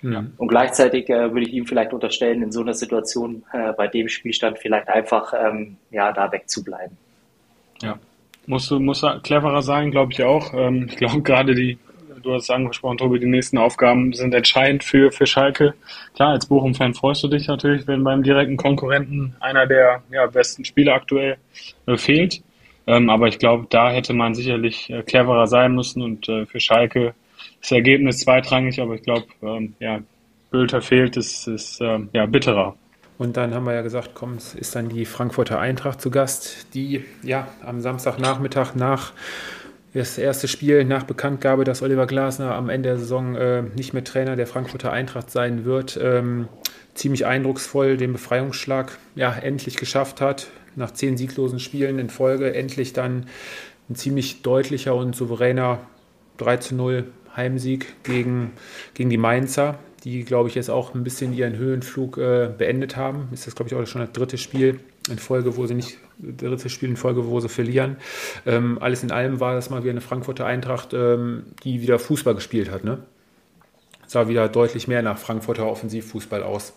[0.01, 0.25] Ja.
[0.38, 4.10] Und gleichzeitig äh, würde ich ihm vielleicht unterstellen, in so einer Situation äh, bei dem
[4.10, 6.97] Spielstand vielleicht einfach ähm, ja, da wegzubleiben.
[7.81, 7.99] Ja,
[8.47, 10.53] muss, muss cleverer sein, glaube ich auch.
[10.53, 11.77] Ähm, ich glaube gerade die,
[12.27, 15.73] du hast es angesprochen, Tobi, die nächsten Aufgaben sind entscheidend für, für Schalke.
[16.15, 20.65] Klar, als Bochum-Fan freust du dich natürlich, wenn beim direkten Konkurrenten einer der ja, besten
[20.65, 21.37] Spieler aktuell
[21.85, 22.41] äh, fehlt.
[22.85, 26.59] Ähm, aber ich glaube, da hätte man sicherlich äh, cleverer sein müssen und äh, für
[26.59, 27.13] Schalke
[27.61, 29.99] das Ergebnis zweitrangig, aber ich glaube, ähm, ja,
[30.51, 32.75] Bülter fehlt, ist, ist ähm, ja, bitterer.
[33.17, 36.73] Und dann haben wir ja gesagt, komm, es ist dann die Frankfurter Eintracht zu Gast,
[36.75, 39.11] die ja am Samstagnachmittag nach
[39.93, 44.04] das erste Spiel nach Bekanntgabe, dass Oliver Glasner am Ende der Saison äh, nicht mehr
[44.04, 46.47] Trainer der Frankfurter Eintracht sein wird, ähm,
[46.93, 50.47] ziemlich eindrucksvoll den Befreiungsschlag ja endlich geschafft hat.
[50.76, 53.26] Nach zehn sieglosen Spielen in Folge endlich dann
[53.89, 55.80] ein ziemlich deutlicher und souveräner
[56.38, 58.52] 3 zu 0 Heimsieg gegen,
[58.93, 63.30] gegen die Mainzer, die, glaube ich, jetzt auch ein bisschen ihren Höhenflug äh, beendet haben.
[63.32, 66.70] Ist das, glaube ich, auch schon das dritte Spiel in Folge, wo sie nicht, dritte
[66.70, 67.98] Spiel in Folge, wo sie verlieren.
[68.46, 72.36] Ähm, alles in allem war das mal wieder eine Frankfurter Eintracht, ähm, die wieder Fußball
[72.36, 72.84] gespielt hat.
[72.84, 73.00] Ne?
[74.06, 76.74] Sah wieder deutlich mehr nach Frankfurter Offensivfußball aus.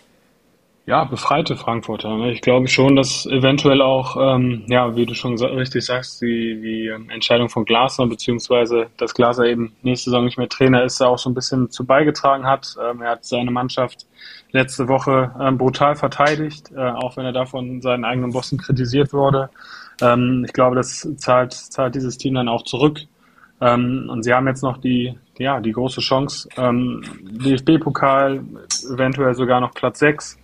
[0.87, 2.17] Ja, befreite Frankfurter.
[2.17, 2.33] Ne?
[2.33, 6.89] Ich glaube schon, dass eventuell auch, ähm, ja, wie du schon richtig sagst, die, die
[7.13, 11.19] Entscheidung von Glasner, beziehungsweise dass Glaser eben nächste Saison nicht mehr Trainer ist, da auch
[11.19, 12.75] so ein bisschen zu beigetragen hat.
[12.83, 14.07] Ähm, er hat seine Mannschaft
[14.53, 19.51] letzte Woche ähm, brutal verteidigt, äh, auch wenn er davon seinen eigenen Bossen kritisiert wurde.
[20.01, 23.01] Ähm, ich glaube, das zahlt, zahlt dieses Team dann auch zurück.
[23.61, 28.43] Ähm, und sie haben jetzt noch die, ja, die große Chance, ähm, DFB-Pokal,
[28.93, 30.39] eventuell sogar noch Platz 6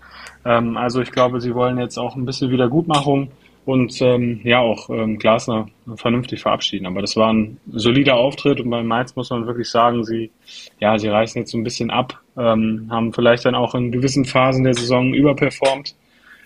[0.47, 3.31] ähm, also ich glaube, sie wollen jetzt auch ein bisschen Wiedergutmachung
[3.65, 6.87] und ähm, ja auch ähm, Glasner vernünftig verabschieden.
[6.87, 10.31] Aber das war ein solider Auftritt und bei Mainz muss man wirklich sagen, sie
[10.79, 14.25] ja sie reißen jetzt so ein bisschen ab, ähm, haben vielleicht dann auch in gewissen
[14.25, 15.95] Phasen der Saison überperformt.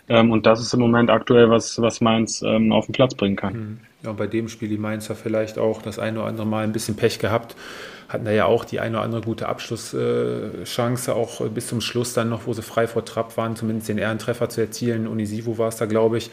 [0.08, 3.36] Ähm, und das ist im Moment aktuell was was Mainz ähm, auf den Platz bringen
[3.36, 3.52] kann.
[3.52, 3.78] Mhm.
[4.02, 6.96] Ja, bei dem Spiel die Mainzer vielleicht auch das eine oder andere Mal ein bisschen
[6.96, 7.54] Pech gehabt
[8.10, 12.28] hatten da ja auch die eine oder andere gute Abschlusschance, auch bis zum Schluss dann
[12.28, 15.06] noch, wo sie frei vor Trapp waren, zumindest den Ehrentreffer zu erzielen.
[15.06, 16.30] Unisivo war es da, glaube ich.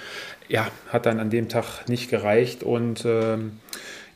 [0.47, 3.59] Ja, hat dann an dem Tag nicht gereicht und ähm,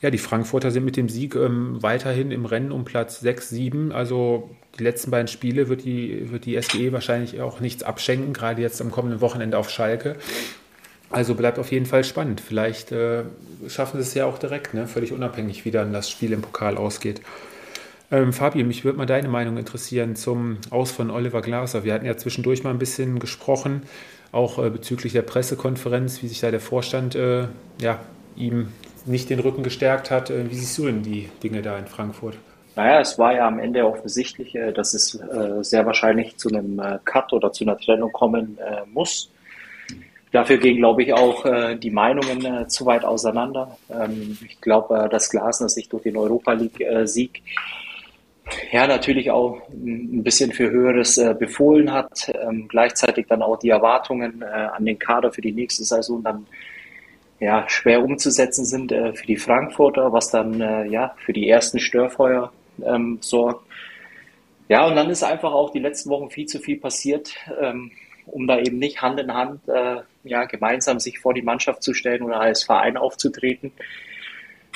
[0.01, 3.91] ja, die Frankfurter sind mit dem Sieg ähm, weiterhin im Rennen um Platz 6, 7.
[3.91, 8.61] Also die letzten beiden Spiele wird die, wird die SGE wahrscheinlich auch nichts abschenken, gerade
[8.61, 10.15] jetzt am kommenden Wochenende auf Schalke.
[11.11, 12.41] Also bleibt auf jeden Fall spannend.
[12.41, 13.23] Vielleicht äh,
[13.67, 14.87] schaffen sie es ja auch direkt, ne?
[14.87, 17.21] völlig unabhängig, wie dann das Spiel im Pokal ausgeht.
[18.11, 21.83] Ähm, Fabi, mich würde mal deine Meinung interessieren zum Aus von Oliver Glaser.
[21.83, 23.83] Wir hatten ja zwischendurch mal ein bisschen gesprochen,
[24.31, 27.47] auch äh, bezüglich der Pressekonferenz, wie sich da der Vorstand äh,
[27.79, 27.99] ja,
[28.35, 28.69] ihm
[29.05, 30.29] nicht den Rücken gestärkt hat.
[30.29, 32.37] Äh, wie siehst du denn die Dinge da in Frankfurt?
[32.75, 36.81] Naja, es war ja am Ende offensichtlich, äh, dass es äh, sehr wahrscheinlich zu einem
[37.03, 38.57] Cut oder zu einer Trennung kommen
[38.93, 39.31] muss.
[40.31, 41.45] Dafür gehen, glaube ich, auch
[41.77, 43.77] die Meinungen zu weit auseinander.
[43.89, 47.43] Ähm, ich glaube, dass Glasner sich durch den Europa League-Sieg
[48.71, 54.41] ja natürlich auch ein bisschen für Höheres befohlen hat, ähm, gleichzeitig dann auch die Erwartungen
[54.43, 56.47] an den Kader für die nächste Saison dann
[57.41, 61.79] ja schwer umzusetzen sind äh, für die Frankfurter, was dann äh, ja für die ersten
[61.79, 62.53] Störfeuer
[62.85, 63.65] ähm, sorgt.
[64.69, 67.91] Ja, und dann ist einfach auch die letzten Wochen viel zu viel passiert, ähm,
[68.27, 71.93] um da eben nicht Hand in Hand äh, ja gemeinsam sich vor die Mannschaft zu
[71.93, 73.73] stellen oder als Verein aufzutreten.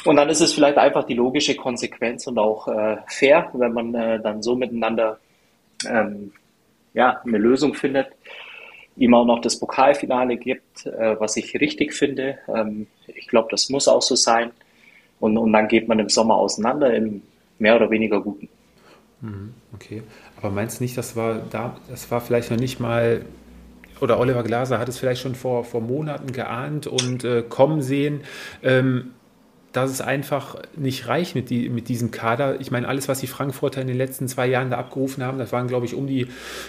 [0.04, 3.96] Und dann ist es vielleicht einfach die logische Konsequenz und auch äh, fair, wenn man
[3.96, 5.20] äh, dann so miteinander
[5.88, 6.34] ähm,
[6.94, 8.08] ja, eine Lösung findet.
[8.98, 12.38] Immer noch das Pokalfinale gibt, äh, was ich richtig finde.
[12.48, 14.52] Ähm, ich glaube, das muss auch so sein.
[15.20, 17.22] Und, und dann geht man im Sommer auseinander im
[17.60, 18.50] mehr oder weniger guten.
[19.22, 20.04] Mhm, okay.
[20.38, 23.26] Aber meinst du nicht, das war da, das war vielleicht noch nicht mal,
[24.02, 28.22] oder Oliver Glaser hat es vielleicht schon vor, vor Monaten geahnt und äh, kommen sehen,
[28.62, 29.12] ähm,
[29.76, 32.62] dass es einfach nicht reicht mit, die, mit diesem Kader.
[32.62, 35.52] Ich meine, alles, was die Frankfurter in den letzten zwei Jahren da abgerufen haben, das
[35.52, 36.28] waren, glaube ich, um die,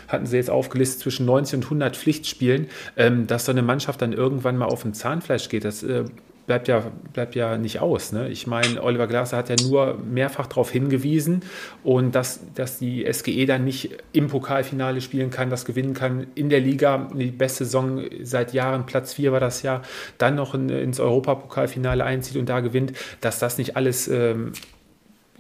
[0.09, 4.12] hatten sie jetzt aufgelistet, zwischen 90 und 100 Pflichtspielen, ähm, dass so eine Mannschaft dann
[4.12, 5.64] irgendwann mal auf dem Zahnfleisch geht.
[5.64, 6.05] Das äh,
[6.47, 6.83] bleibt ja,
[7.13, 8.13] bleibt ja nicht aus.
[8.13, 8.29] Ne?
[8.29, 11.43] Ich meine, Oliver Glasser hat ja nur mehrfach darauf hingewiesen
[11.83, 16.49] und dass, dass die SGE dann nicht im Pokalfinale spielen kann, das gewinnen kann, in
[16.49, 19.83] der Liga die beste Saison seit Jahren, Platz 4 war das Jahr,
[20.19, 24.53] dann noch in, ins Europapokalfinale einzieht und da gewinnt, dass das nicht alles ähm,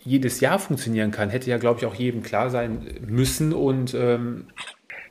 [0.06, 4.44] jedes Jahr funktionieren kann, hätte ja, glaube ich, auch jedem klar sein müssen und ähm,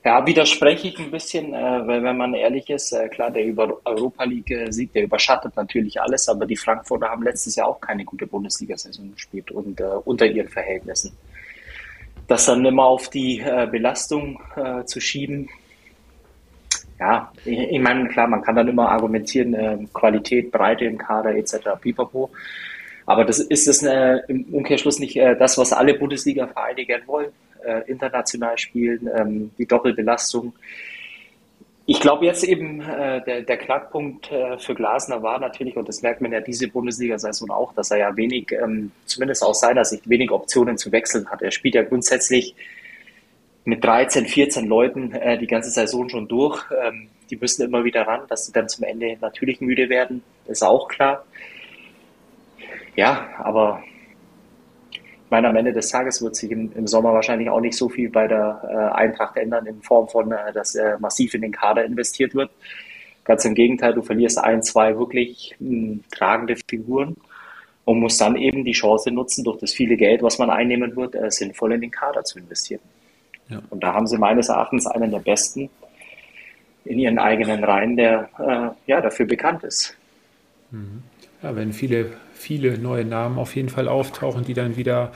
[0.06, 3.82] ja, widerspreche ich ein bisschen, äh, weil wenn man ehrlich ist, äh, klar, der über
[3.86, 8.28] Europa League-Sieg, der überschattet natürlich alles, aber die Frankfurter haben letztes Jahr auch keine gute
[8.28, 11.12] Bundesliga-Saison gespielt und äh, unter ihren Verhältnissen.
[12.28, 15.50] Das dann immer auf die äh, Belastung äh, zu schieben,
[17.00, 21.36] ja, ich, ich, meine, klar, man kann dann immer argumentieren, äh, Qualität, Breite im Kader
[21.36, 21.70] etc.
[21.82, 22.30] pipapo.
[23.08, 27.32] Aber das ist es im Umkehrschluss nicht das, was alle Bundesliga-Vereine gern wollen
[27.66, 30.54] äh, international spielen, ähm, die Doppelbelastung.
[31.88, 36.02] Ich glaube jetzt eben, äh, der, der Knackpunkt äh, für Glasner war natürlich, und das
[36.02, 40.10] merkt man ja diese Bundesliga-Saison auch, dass er ja wenig, ähm, zumindest aus seiner Sicht,
[40.10, 41.44] wenig Optionen zu wechseln hat.
[41.44, 42.56] Er spielt ja grundsätzlich
[43.66, 46.64] mit 13, 14 Leuten äh, die ganze Saison schon durch.
[46.84, 50.64] Ähm, die müssen immer wieder ran, dass sie dann zum Ende natürlich müde werden, ist
[50.64, 51.26] auch klar.
[52.96, 53.84] Ja, aber
[55.36, 58.10] meine, am Ende des Tages wird sich im, im Sommer wahrscheinlich auch nicht so viel
[58.10, 61.84] bei der äh, Eintracht ändern, in Form von, äh, dass äh, massiv in den Kader
[61.84, 62.52] investiert wird.
[63.26, 67.18] Ganz im Gegenteil, du verlierst ein, zwei wirklich mh, hm, tragende Figuren
[67.84, 71.16] und musst dann eben die Chance nutzen, durch das viele Geld, was man einnehmen wird,
[71.16, 72.82] äh, sinnvoll in den Kader zu investieren.
[73.50, 73.62] Ja.
[73.70, 75.70] Und da haben sie meines Erachtens einen der besten
[76.86, 79.98] in ihren eigenen Reihen, der äh, ja, dafür bekannt ist.
[80.72, 81.04] Mhm.
[81.44, 85.12] Ja, wenn viele viele neue Namen auf jeden Fall auftauchen, die dann wieder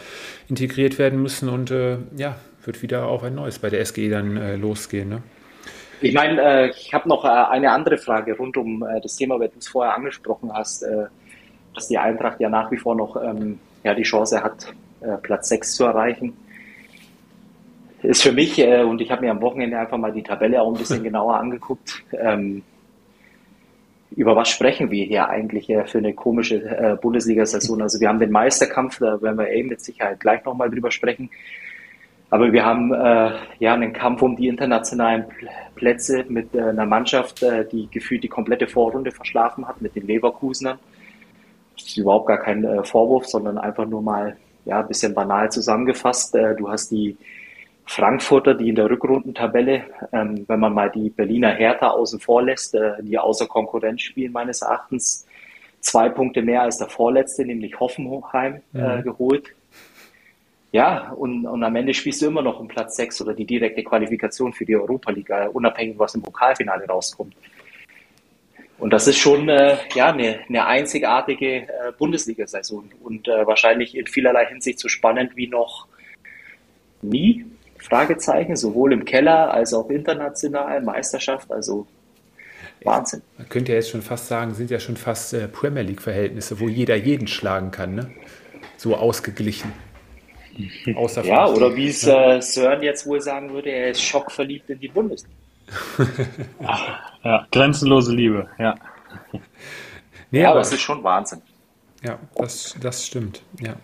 [0.47, 4.37] integriert werden müssen und äh, ja, wird wieder auf ein neues bei der SGE dann
[4.37, 5.09] äh, losgehen.
[5.09, 5.21] Ne?
[6.01, 9.39] Ich meine, äh, ich habe noch äh, eine andere Frage rund um äh, das Thema,
[9.39, 11.05] weil du es vorher angesprochen hast, äh,
[11.75, 14.73] dass die Eintracht ja nach wie vor noch ähm, ja, die Chance hat,
[15.21, 16.35] Platz 6 zu erreichen.
[18.01, 20.77] Ist für mich, und ich habe mir am Wochenende einfach mal die Tabelle auch ein
[20.77, 22.63] bisschen genauer angeguckt, ähm,
[24.15, 27.81] über was sprechen wir hier eigentlich für eine komische äh, Bundesliga-Saison?
[27.81, 31.29] Also wir haben den Meisterkampf, da werden wir eben mit Sicherheit gleich nochmal drüber sprechen.
[32.31, 35.25] Aber wir haben äh, ja einen Kampf um die internationalen
[35.75, 40.05] Plätze mit äh, einer Mannschaft, äh, die gefühlt die komplette Vorrunde verschlafen hat, mit den
[40.05, 40.77] Leverkusenern.
[41.75, 45.51] Das ist überhaupt gar kein äh, Vorwurf, sondern einfach nur mal ja, ein bisschen banal
[45.51, 46.35] zusammengefasst.
[46.35, 47.17] Äh, du hast die
[47.89, 52.75] Frankfurter, die in der Rückrundentabelle, ähm, wenn man mal die Berliner Hertha außen vor lässt,
[52.75, 55.25] äh, die außer Konkurrenz spielen meines Erachtens,
[55.79, 59.01] zwei Punkte mehr als der Vorletzte, nämlich Hoffenheim, äh, mhm.
[59.01, 59.55] geholt.
[60.71, 63.83] Ja, und, und am Ende spielst du immer noch um Platz 6 oder die direkte
[63.83, 67.33] Qualifikation für die Europa League, äh, unabhängig, was im Pokalfinale rauskommt.
[68.77, 74.05] Und das ist schon äh, ja, eine, eine einzigartige äh, Bundesliga-Saison und äh, wahrscheinlich in
[74.05, 75.87] vielerlei Hinsicht so spannend wie noch
[77.01, 77.45] nie.
[77.79, 81.87] Fragezeichen, sowohl im Keller als auch international, Meisterschaft, also
[82.83, 83.21] Wahnsinn.
[83.37, 86.67] Man könnte ja jetzt schon fast sagen, sind ja schon fast äh, Premier League-Verhältnisse, wo
[86.67, 88.11] jeder jeden schlagen kann, ne?
[88.77, 89.71] So ausgeglichen.
[90.95, 94.79] Außer ja, oder wie es äh, Sören jetzt wohl sagen würde, er ist schockverliebt in
[94.79, 95.35] die Bundesliga.
[97.23, 98.75] ja, grenzenlose Liebe, ja.
[100.31, 101.41] Nee, ja, aber es ist schon Wahnsinn.
[102.03, 103.75] Ja, das, das stimmt, ja.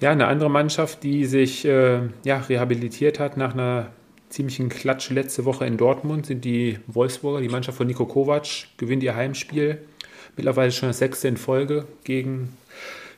[0.00, 3.88] Ja, eine andere Mannschaft, die sich äh, ja, rehabilitiert hat nach einer
[4.30, 7.42] ziemlichen Klatsch letzte Woche in Dortmund, sind die Wolfsburger.
[7.42, 8.46] Die Mannschaft von Nico Kovac
[8.78, 9.78] gewinnt ihr Heimspiel.
[10.36, 12.56] Mittlerweile schon das sechste in Folge gegen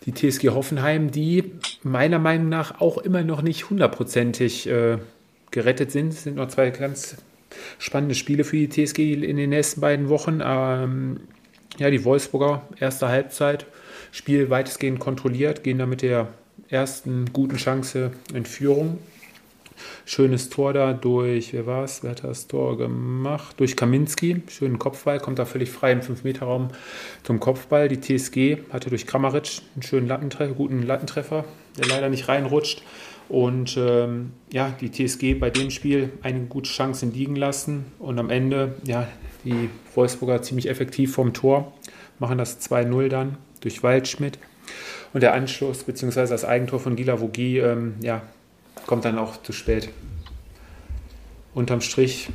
[0.06, 1.52] die TSG Hoffenheim, die
[1.84, 4.98] meiner Meinung nach auch immer noch nicht hundertprozentig äh,
[5.52, 6.08] gerettet sind.
[6.08, 7.16] Es sind noch zwei ganz
[7.78, 10.40] spannende Spiele für die TSG in den nächsten beiden Wochen.
[10.44, 11.20] Ähm,
[11.78, 13.66] ja, die Wolfsburger, erste Halbzeit,
[14.10, 16.28] Spiel weitestgehend kontrolliert, gehen da mit der
[16.72, 18.98] ersten guten Chance in Führung.
[20.06, 22.02] Schönes Tor da durch, wer war es?
[22.02, 23.56] Wer hat das Tor gemacht?
[23.58, 24.42] Durch Kaminski.
[24.48, 26.70] Schönen Kopfball, kommt da völlig frei im 5-Meter-Raum
[27.24, 27.88] zum Kopfball.
[27.88, 31.44] Die TSG hatte durch Kramaric einen schönen Lattentreffer, guten Lattentreffer,
[31.78, 32.82] der leider nicht reinrutscht.
[33.28, 38.30] Und ähm, ja, die TSG bei dem Spiel eine gute Chance liegen lassen und am
[38.30, 39.08] Ende, ja,
[39.44, 41.72] die Wolfsburger ziemlich effektiv vom Tor,
[42.18, 44.38] machen das 2-0 dann durch Waldschmidt.
[45.12, 46.26] Und der Anschluss bzw.
[46.26, 48.22] das Eigentor von Gila Vogie, ähm, ja,
[48.86, 49.90] kommt dann auch zu spät.
[51.54, 52.30] Unterm Strich,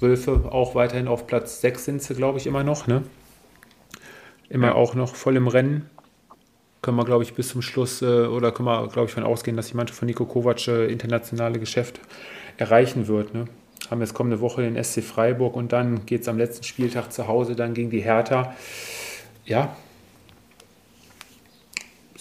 [0.00, 2.86] Wölfe auch weiterhin auf Platz 6 sind sie, glaube ich, immer noch.
[2.86, 3.02] Ne?
[4.48, 4.74] Immer ja.
[4.74, 5.90] auch noch voll im Rennen
[6.84, 9.56] können wir, glaube ich, bis zum Schluss äh, oder können wir, glaube ich, von ausgehen,
[9.56, 11.98] dass die Mannschaft von Nico Kovac äh, internationale Geschäft
[12.58, 13.32] erreichen wird.
[13.32, 13.46] Ne?
[13.90, 17.26] Haben jetzt kommende Woche den SC Freiburg und dann geht es am letzten Spieltag zu
[17.26, 18.54] Hause dann gegen die Hertha.
[19.46, 19.74] Ja.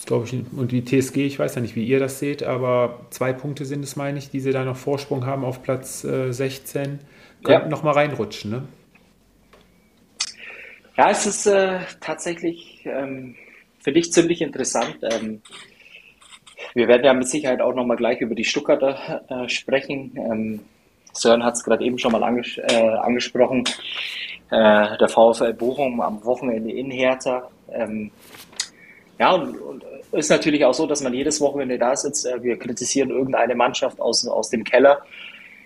[0.06, 3.32] Glaube ich, und die TSG, ich weiß ja nicht, wie ihr das seht, aber zwei
[3.32, 7.00] Punkte sind es, meine ich, die sie da noch Vorsprung haben auf Platz äh, 16.
[7.44, 7.68] Könnten ja.
[7.70, 8.63] noch mal reinrutschen, ne?
[10.98, 13.36] Ja, es ist äh, tatsächlich ähm,
[13.84, 14.98] finde ich ziemlich interessant.
[15.04, 15.42] Ähm,
[16.74, 20.16] wir werden ja mit Sicherheit auch nochmal gleich über die Stuttgarter äh, sprechen.
[20.16, 20.60] Ähm,
[21.12, 23.66] Sören hat es gerade eben schon mal anges äh, angesprochen.
[24.50, 27.50] Äh, der VfL Bochum am Wochenende in Hertha.
[27.72, 28.12] Ähm,
[29.20, 32.26] ja, und, und ist natürlich auch so, dass man jedes Wochenende da sitzt.
[32.26, 35.02] Äh, wir kritisieren irgendeine Mannschaft aus, aus dem Keller.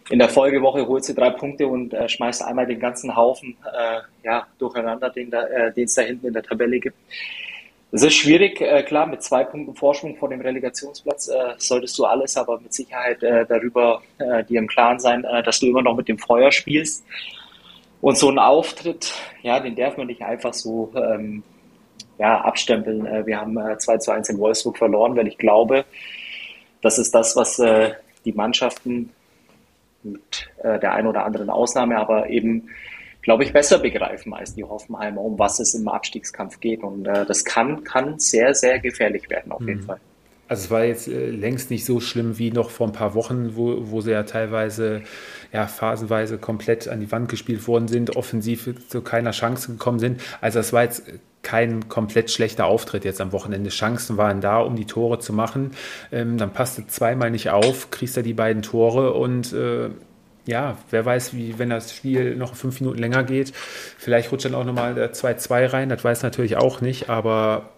[0.10, 3.99] In der Folgewoche holt sie drei Punkte und äh, schmeißt einmal den ganzen Haufen äh,
[4.23, 6.95] ja, durcheinander, den äh, es da hinten in der Tabelle gibt.
[7.91, 12.05] Es ist schwierig, äh, klar, mit zwei Punkten Vorsprung vor dem Relegationsplatz äh, solltest du
[12.05, 14.01] alles aber mit Sicherheit darüber
[14.49, 17.05] dir im Klaren sein, dass du immer noch mit dem Feuer spielst.
[18.01, 21.43] Und so ein Auftritt, ja, den darf man nicht einfach so ähm,
[22.17, 23.06] ja, abstempeln.
[23.06, 25.86] Äh, wir haben äh, 2 zu 1 in Wolfsburg verloren, weil ich glaube,
[26.82, 27.91] das ist das, was äh,
[28.25, 29.12] die Mannschaften
[30.03, 32.69] mit äh, der einen oder anderen Ausnahme, aber eben
[33.27, 36.82] glaube ich, besser begreifen als die Hoffenheimer, um was es im Abstiegskampf geht.
[36.82, 39.86] Und äh, das kann, kann sehr, sehr gefährlich werden, auf jeden mhm.
[39.86, 39.99] Fall.
[40.47, 43.55] Also es war jetzt äh, längst nicht so schlimm wie noch vor ein paar Wochen,
[43.55, 45.01] wo, wo sie ja teilweise
[45.51, 50.21] ja, phasenweise komplett an die Wand gespielt worden sind, offensiv zu keiner Chance gekommen sind.
[50.41, 51.03] Also es war jetzt
[51.43, 53.69] kein komplett schlechter Auftritt jetzt am Wochenende.
[53.69, 55.71] Chancen waren da, um die Tore zu machen.
[56.12, 59.89] Ähm, dann passte zweimal nicht auf, kriegst du die beiden Tore und äh,
[60.45, 63.53] ja, wer weiß, wie, wenn das Spiel noch fünf Minuten länger geht,
[63.97, 67.69] vielleicht rutscht dann auch nochmal der 2-2 rein, das weiß natürlich auch nicht, aber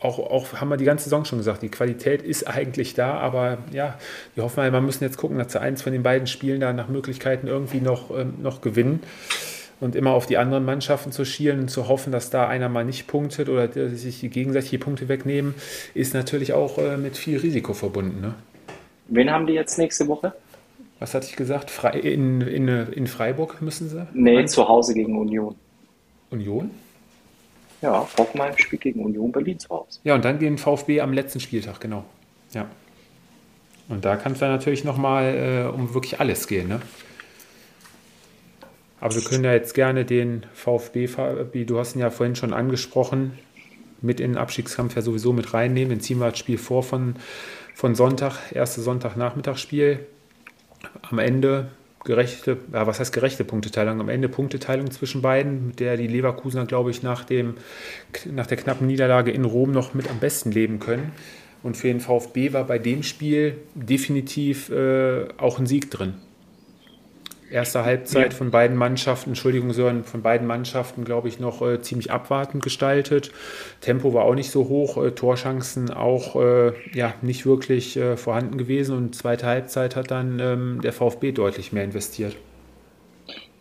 [0.00, 3.58] auch, auch haben wir die ganze Saison schon gesagt, die Qualität ist eigentlich da, aber
[3.72, 3.98] ja,
[4.34, 6.72] wir hoffen mal, wir müssen jetzt gucken, dass wir eins von den beiden Spielen da
[6.72, 9.00] nach Möglichkeiten irgendwie noch, ähm, noch gewinnen
[9.80, 12.84] und immer auf die anderen Mannschaften zu schielen und zu hoffen, dass da einer mal
[12.84, 15.54] nicht punktet oder sich die gegenseitige Punkte wegnehmen,
[15.94, 18.20] ist natürlich auch äh, mit viel Risiko verbunden.
[18.20, 18.34] Ne?
[19.08, 20.32] Wen haben die jetzt nächste Woche?
[21.00, 21.70] was hatte ich gesagt?
[21.70, 24.06] Fre in, in, in Freiburg müssen sie?
[24.12, 25.56] Nee, zu Hause gegen Union.
[26.30, 26.70] Union?
[27.82, 30.00] Ja, Hoffenheim spielt gegen Union Berlin zu Hause.
[30.04, 32.04] Ja, und dann gegen VfB am letzten Spieltag, genau.
[32.52, 32.66] Ja.
[33.88, 36.80] Und da kann es dann natürlich nochmal äh, um wirklich alles gehen, ne?
[39.00, 41.06] Aber wir können ja jetzt gerne den VfB,
[41.64, 43.38] du hast ihn ja vorhin schon angesprochen,
[44.02, 45.90] mit in den Abstiegskampf ja sowieso mit reinnehmen.
[45.90, 47.16] Dann ziehen wir das Spiel vor von,
[47.74, 50.06] von Sonntag, erste Sonntagnachmittagsspiel
[51.02, 51.70] am Ende
[52.04, 54.00] gerechte, ja, was heißt gerechte Punkteteilung?
[54.00, 57.54] Am Ende Punkteteilung zwischen beiden, mit der die Leverkusener, glaube ich, nach, dem,
[58.30, 61.12] nach der knappen Niederlage in Rom noch mit am besten leben können.
[61.62, 66.14] Und für den VfB war bei dem Spiel definitiv äh, auch ein Sieg drin
[67.50, 68.38] erste Halbzeit ja.
[68.38, 73.32] von beiden Mannschaften, Entschuldigung, Sören, von beiden Mannschaften, glaube ich, noch äh, ziemlich abwartend gestaltet.
[73.80, 78.58] Tempo war auch nicht so hoch, äh, Torchancen auch äh, ja, nicht wirklich äh, vorhanden
[78.58, 82.36] gewesen und zweite Halbzeit hat dann ähm, der VfB deutlich mehr investiert.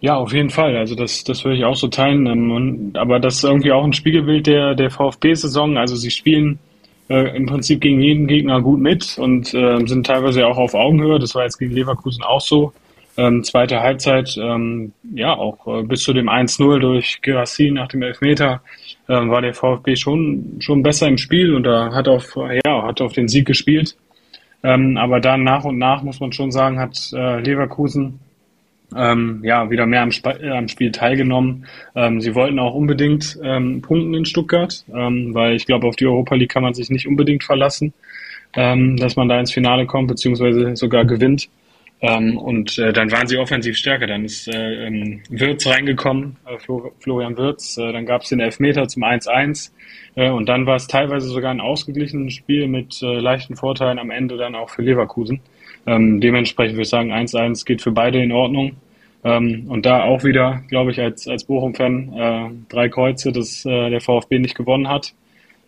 [0.01, 0.77] Ja, auf jeden Fall.
[0.77, 2.25] Also das, das würde ich auch so teilen.
[2.25, 5.77] Ähm, und, aber das ist irgendwie auch ein Spiegelbild der, der VfB-Saison.
[5.77, 6.59] Also sie spielen
[7.09, 11.19] äh, im Prinzip gegen jeden Gegner gut mit und äh, sind teilweise auch auf Augenhöhe.
[11.19, 12.71] Das war jetzt gegen Leverkusen auch so.
[13.17, 18.01] Ähm, zweite Halbzeit, ähm, ja, auch äh, bis zu dem 1-0 durch Gerassi nach dem
[18.01, 18.61] Elfmeter
[19.07, 23.01] äh, war der VfB schon, schon besser im Spiel und da hat auf, ja, hat
[23.01, 23.95] auf den Sieg gespielt.
[24.63, 28.19] Ähm, aber dann nach und nach, muss man schon sagen, hat äh, Leverkusen
[28.95, 31.65] ähm, ja, wieder mehr am, Sp äh, am Spiel teilgenommen.
[31.95, 36.07] Ähm, sie wollten auch unbedingt ähm, punkten in Stuttgart, ähm, weil ich glaube, auf die
[36.07, 37.93] Europa League kann man sich nicht unbedingt verlassen,
[38.55, 41.49] ähm, dass man da ins Finale kommt, beziehungsweise sogar gewinnt.
[42.01, 44.07] Ähm, und äh, dann waren sie offensiv stärker.
[44.07, 47.77] Dann ist äh, ähm, Wirtz reingekommen, äh, Flo, Florian Wirtz.
[47.77, 49.71] Äh, dann gab es den Elfmeter zum 1-1.
[50.15, 54.11] Äh, und dann war es teilweise sogar ein ausgeglichenes Spiel mit äh, leichten Vorteilen am
[54.11, 55.41] Ende dann auch für Leverkusen.
[55.85, 58.77] Ähm, dementsprechend würde ich sagen, 1-1 geht für beide in Ordnung.
[59.25, 63.89] Ähm, und da auch wieder, glaube ich, als, als Bochum-Fan äh, drei Kreuze, dass äh,
[63.89, 65.13] der VfB nicht gewonnen hat.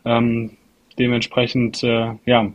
[0.05, 0.51] Ähm,
[0.97, 2.53] dementsprechend, äh, ja,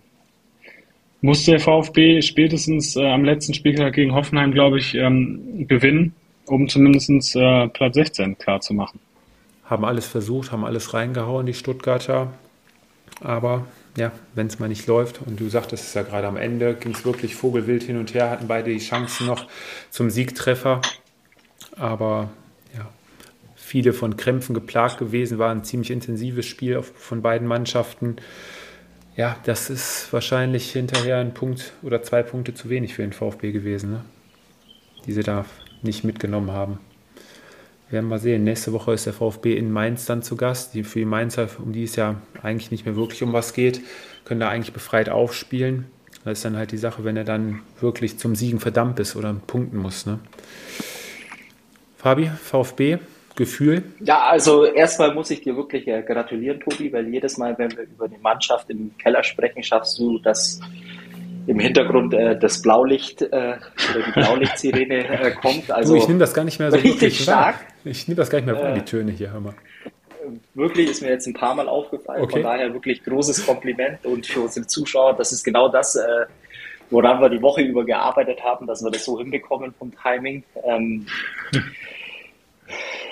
[1.21, 6.15] muss der VfB spätestens äh, am letzten Spieltag gegen Hoffenheim, glaube ich, ähm, gewinnen,
[6.47, 9.01] um zumindest äh, Platz 16 klar zu machen.
[9.65, 12.33] Haben alles versucht, haben alles reingehauen, die Stuttgarter.
[13.21, 16.75] Aber ja, wenn es mal nicht läuft, und du sagtest es ja gerade am Ende,
[16.75, 19.47] ging es wirklich vogelwild hin und her, hatten beide die Chancen noch
[19.91, 20.83] zum Siegtreffer.
[21.77, 22.31] Aber
[22.77, 22.87] ja,
[23.57, 28.17] viele von Krämpfen geplagt gewesen, war ein ziemlich intensives Spiel von beiden Mannschaften.
[29.17, 33.51] Ja, das ist wahrscheinlich hinterher ein Punkt oder zwei Punkte zu wenig für den VfB
[33.51, 34.05] gewesen, ne?
[35.07, 35.47] die sie da
[35.81, 36.79] nicht mitgenommen haben.
[37.89, 38.45] Wir werden mal sehen.
[38.45, 40.75] Nächste Woche ist der VfB in Mainz dann zu Gast.
[40.75, 43.81] Die, für die Mainzer, um die es ja eigentlich nicht mehr wirklich um was geht,
[44.27, 45.87] können da eigentlich befreit aufspielen.
[46.25, 49.33] Das ist dann halt die Sache, wenn er dann wirklich zum Siegen verdammt ist oder
[49.33, 50.05] punkten muss.
[50.05, 50.19] Ne?
[51.97, 52.99] Fabi, VfB,
[53.37, 53.83] Gefühl?
[54.01, 57.85] Ja, also erstmal muss ich dir wirklich äh, gratulieren, Tobi, weil jedes Mal, wenn wir
[57.85, 60.61] über die Mannschaft im Keller sprechen, schaffst du das
[61.47, 65.71] im Hintergrund äh, das Blaulicht äh, oder die Blaulichtsirene äh, kommt.
[65.71, 67.57] Also du, ich nehme das gar nicht mehr so richtig stark.
[67.57, 67.67] Wahr.
[67.85, 69.55] Ich nehme das gar nicht mehr wahr, die Töne hier, hör mal.
[70.55, 72.23] Wirklich ist mir jetzt ein paar Mal aufgefallen.
[72.23, 72.33] Okay.
[72.33, 76.27] Von daher wirklich großes Kompliment und für unsere Zuschauer, das ist genau das, äh,
[76.91, 80.43] woran wir die Woche über gearbeitet haben, dass wir das so hinbekommen vom Timing.
[80.65, 81.07] Ähm,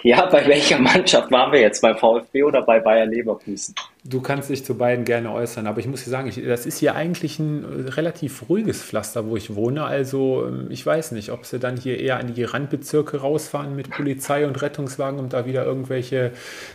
[0.05, 1.80] ja, bei welcher Mannschaft waren wir jetzt?
[1.80, 3.74] Bei VfB oder bei Bayer Leverkusen?
[4.05, 6.76] Du kannst dich zu beiden gerne äußern, aber ich muss dir sagen, ich, das ist
[6.76, 9.84] hier eigentlich ein relativ ruhiges Pflaster, wo ich wohne.
[9.84, 13.88] Also ähm, ich weiß nicht, ob sie dann hier eher an die Randbezirke rausfahren mit
[13.88, 16.32] Polizei und Rettungswagen, um da wieder irgendwelche,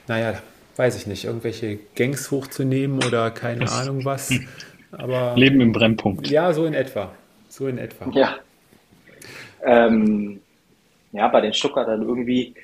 [0.07, 0.34] naja,
[0.77, 4.34] weiß ich nicht, irgendwelche Gangs hochzunehmen oder keine das Ahnung was.
[4.91, 6.27] Aber, Leben im Brennpunkt.
[6.32, 7.11] Ja, so in etwa.
[7.47, 8.09] So in etwa.
[8.11, 8.38] Ja.
[9.63, 10.39] Ähm,
[11.11, 12.55] ja, bei den Stuttgartern irgendwie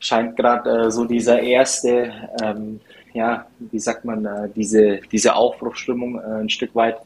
[0.00, 2.80] scheint gerade äh, so dieser erste, ähm,
[3.12, 6.96] ja, wie sagt man, äh, diese, diese Aufbruchsstimmung äh, ein Stück weit,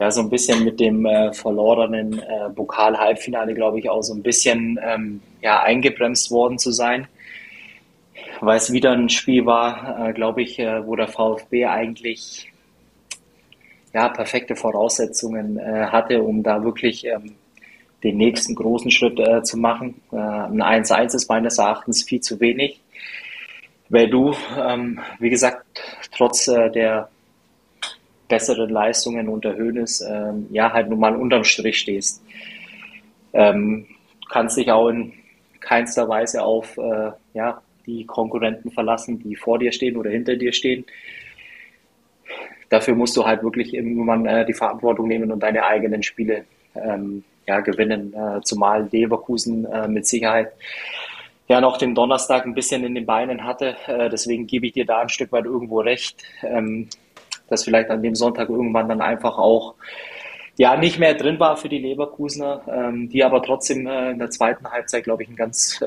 [0.00, 4.22] ja, so ein bisschen mit dem äh, verlorenen äh, Pokal-Halbfinale, glaube ich, auch so ein
[4.22, 7.06] bisschen ähm, ja, eingebremst worden zu sein.
[8.40, 12.52] Weil es wieder ein Spiel war, äh, glaube ich, äh, wo der VfB eigentlich
[13.94, 17.34] ja, perfekte Voraussetzungen hatte, um da wirklich ähm,
[18.06, 20.00] den nächsten großen Schritt äh, zu machen.
[20.12, 22.80] Äh, ein 1-1 ist meines Erachtens viel zu wenig.
[23.88, 25.64] Weil du, ähm, wie gesagt,
[26.16, 27.08] trotz äh, der
[28.28, 32.22] besseren Leistungen unter Höhnes, ähm, ja, halt nun mal unterm Strich stehst.
[33.32, 33.86] Ähm,
[34.28, 35.12] kannst dich auch in
[35.60, 40.52] keinster Weise auf äh, ja, die Konkurrenten verlassen, die vor dir stehen oder hinter dir
[40.52, 40.84] stehen.
[42.68, 46.44] Dafür musst du halt wirklich irgendwann äh, die Verantwortung nehmen und deine eigenen Spiele
[46.74, 48.12] ähm, ja, gewinnen.
[48.12, 50.52] Äh, zumal Leverkusen äh, mit Sicherheit
[51.48, 53.76] ja noch den Donnerstag ein bisschen in den Beinen hatte.
[53.86, 56.88] Äh, deswegen gebe ich dir da ein Stück weit irgendwo recht, ähm,
[57.48, 59.74] dass vielleicht an dem Sonntag irgendwann dann einfach auch
[60.56, 64.68] ja nicht mehr drin war für die Leverkusener, ähm, die aber trotzdem in der zweiten
[64.68, 65.84] Halbzeit, glaube ich, ein ganz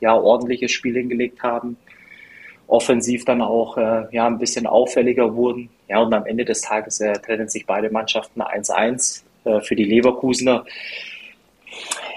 [0.00, 1.76] ja, ordentliches Spiel hingelegt haben.
[2.66, 5.68] Offensiv dann auch ja, ein bisschen auffälliger wurden.
[5.88, 9.24] Ja, und am Ende des Tages trennen sich beide Mannschaften 1-1.
[9.44, 10.64] Äh, für die Leverkusener.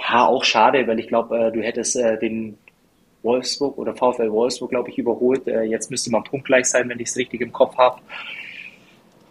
[0.09, 2.57] Ja, auch schade, weil ich glaube, äh, du hättest äh, den
[3.24, 5.45] Wolfsburg oder VfL Wolfsburg, glaube ich, überholt.
[5.45, 8.01] jetzt müsste man punktgleich sein, wenn ich es richtig im Kopf habe.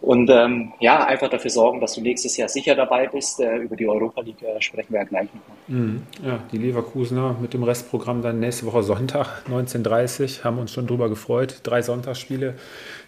[0.01, 3.39] Und ähm, ja, einfach dafür sorgen, dass du nächstes Jahr sicher dabei bist.
[3.39, 5.57] Äh, über die Europa League äh, sprechen wir ja gleich nochmal.
[5.67, 6.01] Mhm.
[6.25, 10.87] Ja, die Leverkusener mit dem Restprogramm dann nächste Woche Sonntag, 19.30 Uhr, haben uns schon
[10.87, 11.59] drüber gefreut.
[11.63, 12.55] Drei Sonntagsspiele,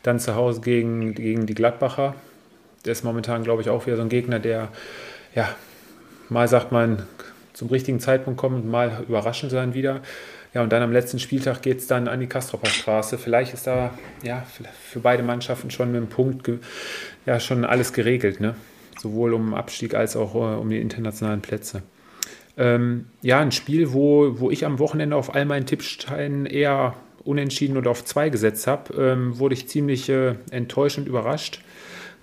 [0.03, 2.13] dann zu Hause gegen, gegen die Gladbacher
[2.85, 4.69] der ist momentan, glaube ich, auch wieder so ein Gegner, der,
[5.35, 5.49] ja,
[6.29, 7.03] mal sagt man,
[7.53, 10.01] zum richtigen Zeitpunkt kommt, mal überraschend sein wieder.
[10.53, 13.17] Ja, und dann am letzten Spieltag geht es dann an die Kastropper Straße.
[13.17, 14.45] Vielleicht ist da ja,
[14.89, 16.49] für beide Mannschaften schon mit dem Punkt
[17.25, 18.55] ja, schon alles geregelt, ne?
[18.99, 21.83] sowohl um Abstieg als auch uh, um die internationalen Plätze.
[22.55, 27.77] Ähm, ja, ein Spiel, wo, wo ich am Wochenende auf all meinen Tippsteinen eher unentschieden
[27.77, 31.61] oder auf zwei gesetzt habe, ähm, wurde ich ziemlich äh, enttäuscht und überrascht.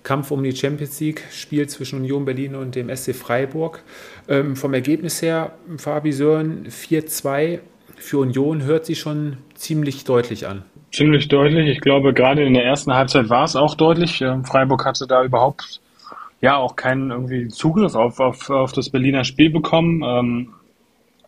[0.03, 3.83] Kampf um die Champions League, Spiel zwischen Union Berlin und dem SC Freiburg.
[4.27, 7.59] Ähm, vom Ergebnis her, Fabi Sören 4-2
[7.97, 10.63] für Union hört sich schon ziemlich deutlich an.
[10.91, 11.67] Ziemlich deutlich.
[11.67, 14.21] Ich glaube, gerade in der ersten Halbzeit war es auch deutlich.
[14.21, 15.79] Ähm, Freiburg hatte da überhaupt
[16.41, 20.03] ja auch keinen irgendwie Zugriff auf, auf, auf das Berliner Spiel bekommen.
[20.03, 20.53] Ähm,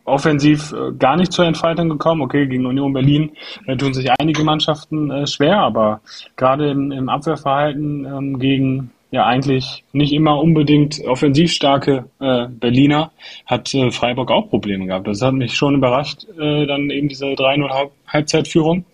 [0.04, 2.22] offensiv äh, gar nicht zur Entfaltung gekommen.
[2.22, 3.32] Okay, gegen Union Berlin
[3.66, 6.00] äh, tun sich einige Mannschaften äh, schwer, aber
[6.36, 13.12] gerade im, im Abwehrverhalten ähm, gegen ja eigentlich nicht immer unbedingt offensiv starke äh, Berliner
[13.46, 15.06] hat äh, Freiburg auch Probleme gehabt.
[15.06, 18.84] Das hat mich schon überrascht, äh, dann eben diese 3-0 Halbzeitführung.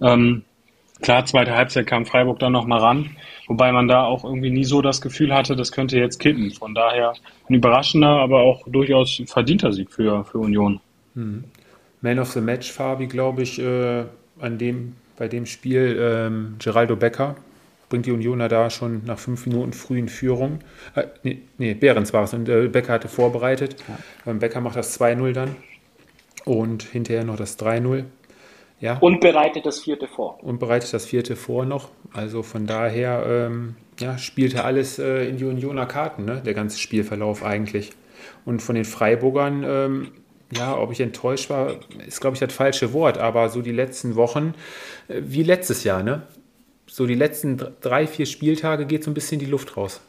[0.00, 0.44] Ähm,
[1.00, 3.10] Klar, zweite Halbzeit kam Freiburg dann nochmal ran,
[3.46, 6.50] wobei man da auch irgendwie nie so das Gefühl hatte, das könnte jetzt kippen.
[6.50, 7.14] Von daher
[7.48, 10.80] ein überraschender, aber auch durchaus verdienter Sieg für, für Union.
[11.14, 11.44] Mhm.
[12.00, 14.04] Man of the Match, Fabi, glaube ich, äh,
[14.40, 17.36] an dem, bei dem Spiel ähm, Geraldo Becker
[17.88, 20.60] bringt die Unioner da schon nach fünf Minuten früh in Führung.
[20.94, 23.76] Äh, nee, nee, Behrens war es und äh, Becker hatte vorbereitet.
[23.88, 24.30] Ja.
[24.30, 25.56] Ähm, Becker macht das 2-0 dann
[26.44, 28.04] und hinterher noch das 3-0.
[28.80, 28.98] Ja.
[28.98, 30.38] Und bereitet das vierte vor.
[30.42, 31.88] Und bereitet das vierte vor noch.
[32.12, 36.42] Also von daher ähm, ja, spielte alles äh, in die Unioner Karten, ne?
[36.44, 37.90] der ganze Spielverlauf eigentlich.
[38.44, 40.12] Und von den Freiburgern, ähm,
[40.56, 41.74] ja, ob ich enttäuscht war,
[42.06, 44.54] ist, glaube ich, das falsche Wort, aber so die letzten Wochen,
[45.08, 46.22] äh, wie letztes Jahr, ne?
[46.86, 50.00] So die letzten drei, vier Spieltage geht so ein bisschen die Luft raus.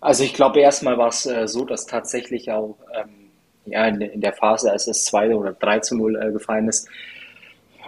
[0.00, 3.30] Also ich glaube, erstmal war es äh, so, dass tatsächlich auch ähm,
[3.64, 6.88] ja, in, in, der Phase, als es 2 oder 3 zu 0 äh, gefallen ist,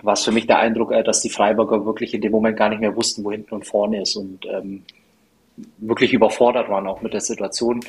[0.03, 2.69] war es für mich der Eindruck, äh, dass die Freiburger wirklich in dem Moment gar
[2.69, 4.83] nicht mehr wussten, wo hinten und vorne ist und ähm,
[5.79, 7.81] wirklich überfordert waren auch mit der Situation.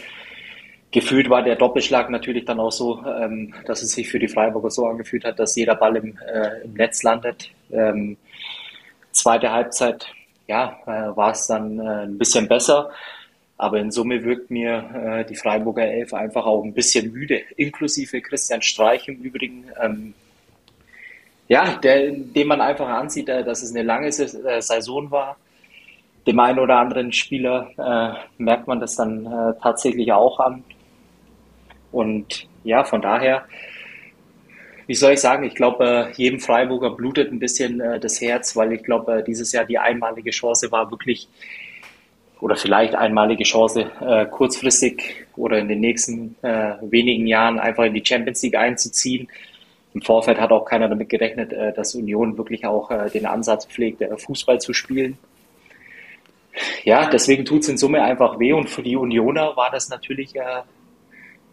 [0.92, 4.70] Gefühlt war der Doppelschlag natürlich dann auch so, ähm, dass es sich für die Freiburger
[4.70, 7.52] so angefühlt hat, dass jeder Ball im, äh, im Netz landet.
[7.72, 8.16] Ähm,
[9.12, 10.08] zweite Halbzeit,
[10.48, 12.90] ja, äh, war es dann äh, ein bisschen besser.
[13.58, 18.22] Aber in Summe wirkt mir äh, die Freiburger Elf einfach auch ein bisschen müde, inklusive
[18.22, 19.66] Christian Streich im Übrigen.
[19.82, 20.14] Ähm,
[21.48, 25.38] ja, der, dem man einfach ansieht, äh, dass es eine lange äh, Saison war.
[26.26, 30.64] Dem einen oder anderen Spieler äh, merkt man das dann äh, tatsächlich auch an.
[31.92, 33.46] Und ja, von daher,
[34.88, 38.58] wie soll ich sagen, ich glaube, äh, jedem Freiburger blutet ein bisschen äh, das Herz,
[38.58, 41.30] weil ich glaube, dieses Jahr die einmalige Chance war wirklich,
[42.42, 43.90] oder vielleicht einmalige Chance,
[44.30, 49.28] kurzfristig oder in den nächsten wenigen Jahren einfach in die Champions League einzuziehen
[49.98, 53.66] im Vorfeld hat auch keiner damit gerechnet, äh, dass Union wirklich auch äh, den Ansatz
[53.66, 55.18] pflegt, äh, Fußball zu spielen.
[56.84, 60.34] Ja, deswegen tut es in Summe einfach weh und für die Unioner war das natürlich
[60.34, 60.64] ja,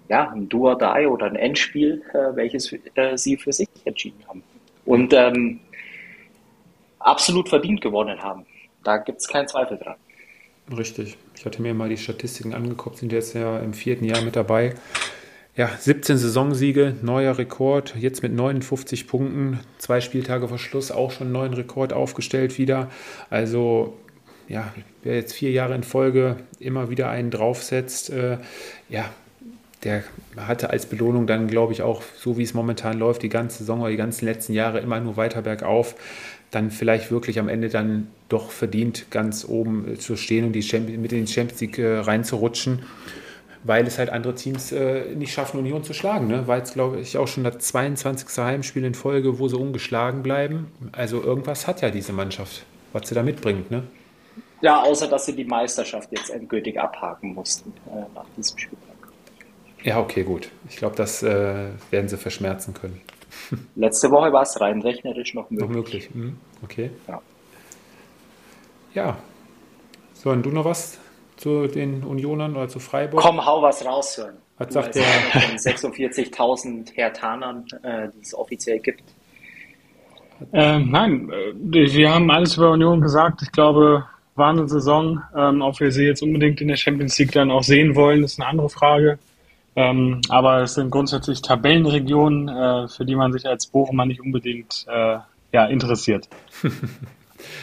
[0.09, 2.03] ein Do or Die oder ein Endspiel,
[2.35, 2.75] welches
[3.17, 4.43] sie für sich entschieden haben.
[4.87, 5.61] Und ähm,
[7.01, 8.47] absolut verdient gewonnen haben.
[8.83, 9.97] Da gibt es keinen Zweifel dran.
[10.75, 11.19] Richtig.
[11.37, 14.75] Ich hatte mir mal die Statistiken angeguckt, sind jetzt ja im vierten Jahr mit dabei.
[15.57, 21.29] Ja, 17 Saisonsiege, neuer Rekord, jetzt mit 59 Punkten, zwei Spieltage vor Schluss auch schon
[21.29, 22.91] einen neuen Rekord aufgestellt wieder.
[23.31, 23.97] Also
[24.49, 24.75] ja,
[25.05, 28.39] wer jetzt vier Jahre in Folge immer wieder einen draufsetzt, äh,
[28.89, 29.05] ja,
[29.85, 30.03] der
[30.37, 33.81] hatte als Belohnung dann, glaube ich, auch, so wie es momentan läuft, die ganze Saison
[33.83, 35.95] oder die ganzen letzten Jahre immer nur weiter bergauf,
[36.51, 41.13] dann vielleicht wirklich am Ende dann doch verdient, ganz oben zu stehen und die mit
[41.13, 42.81] in den Champions League äh, reinzurutschen
[43.65, 46.29] weil es halt andere Teams äh, nicht schaffen, Union zu schlagen.
[46.29, 46.47] Ne?
[46.47, 48.39] Weil es, glaube ich, auch schon das 22.
[48.39, 50.71] Heimspiel in Folge, wo sie ungeschlagen bleiben.
[50.93, 53.71] Also irgendwas hat ja diese Mannschaft, was sie da mitbringt.
[53.71, 53.85] Ne?
[54.61, 58.95] Ja, außer dass sie die Meisterschaft jetzt endgültig abhaken mussten äh, nach diesem Spieltag.
[59.83, 60.51] Ja, okay, gut.
[60.69, 63.01] Ich glaube, das äh, werden sie verschmerzen können.
[63.75, 65.69] Letzte Woche war es rein rechnerisch noch möglich.
[65.69, 66.91] Noch möglich, hm, okay.
[67.09, 67.21] Ja.
[68.95, 69.17] ja.
[70.15, 70.99] So, und du noch was
[71.37, 73.21] zu den Unionern oder zu Freiburg?
[73.21, 74.37] Komm, hau was raus, Sören.
[74.59, 75.03] Was sagt der?
[75.03, 79.03] Von 46.000 Hertanern, äh, die es offiziell gibt.
[80.53, 83.43] Äh, nein, äh, wir haben alles über Union gesagt.
[83.43, 84.05] Ich glaube,
[84.37, 85.23] war eine Saison.
[85.37, 88.41] Ähm, ob wir sie jetzt unbedingt in der Champions League dann auch sehen wollen, ist
[88.41, 89.19] eine andere Frage.
[89.77, 94.87] Ähm, aber es sind grundsätzlich Tabellenregionen, äh, für die man sich als Bochumer nicht unbedingt
[94.89, 95.19] äh,
[95.53, 96.29] ja, interessiert.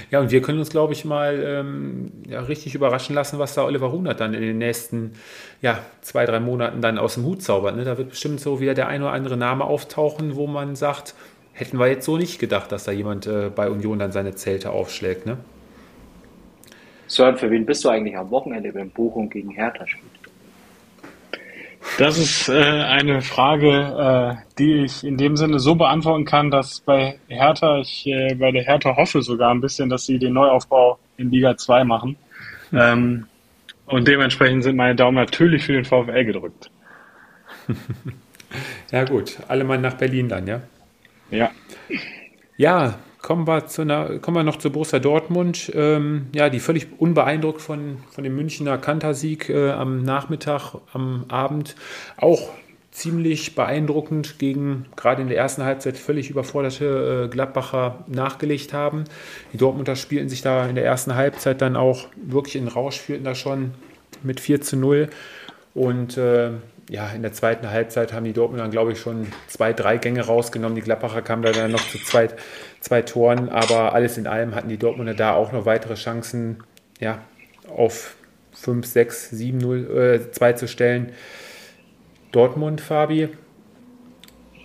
[0.10, 3.64] Ja, und wir können uns, glaube ich, mal ähm, ja, richtig überraschen lassen, was da
[3.64, 5.14] Oliver Runert dann in den nächsten
[5.62, 7.76] ja, zwei, drei Monaten dann aus dem Hut zaubert.
[7.76, 7.84] Ne?
[7.84, 11.16] Da wird bestimmt so wieder der ein oder andere Name auftauchen, wo man sagt,
[11.54, 14.72] hätten wir jetzt so nicht gedacht, dass da jemand äh, bei Union dann seine Zelte
[14.72, 15.26] aufschlägt.
[15.26, 15.38] Ne?
[17.08, 20.21] Sören, für wen bist du eigentlich am Wochenende, wenn Bochum gegen Hertha spielt?
[21.98, 26.80] Das ist äh, eine Frage, äh, die ich in dem Sinne so beantworten kann, dass
[26.80, 31.00] bei Hertha, ich äh, bei der Hertha hoffe sogar ein bisschen, dass sie den Neuaufbau
[31.18, 32.16] in Liga 2 machen.
[32.74, 33.26] Ähm,
[33.86, 36.70] und dementsprechend sind meine Daumen natürlich für den VfL gedrückt.
[38.92, 40.62] ja gut, alle mal nach Berlin dann, ja?
[41.30, 41.52] Ja.
[42.58, 45.72] Ja, Kommen wir, zu einer, kommen wir noch zu Borussia Dortmund.
[45.76, 51.76] Ähm, ja, die völlig unbeeindruckt von, von dem Münchner Kantersieg äh, am Nachmittag, am Abend.
[52.18, 52.50] Auch
[52.90, 59.06] ziemlich beeindruckend gegen gerade in der ersten Halbzeit völlig überforderte äh, Gladbacher nachgelegt haben.
[59.54, 63.24] Die Dortmunder spielten sich da in der ersten Halbzeit dann auch wirklich in Rausch, führten
[63.24, 63.72] da schon
[64.24, 65.10] mit 4 zu 0.
[65.74, 66.52] Und äh,
[66.92, 70.76] ja, in der zweiten Halbzeit haben die Dortmunder, glaube ich, schon zwei, drei Gänge rausgenommen.
[70.76, 72.28] Die Gladbacher kamen da dann noch zu zwei,
[72.82, 73.48] zwei Toren.
[73.48, 76.62] Aber alles in allem hatten die Dortmunder da auch noch weitere Chancen,
[77.00, 77.20] ja,
[77.74, 78.16] auf
[78.52, 81.14] 5, 6, 7, 0, äh, 2 zu stellen.
[82.34, 83.30] Dortmund, Fabi,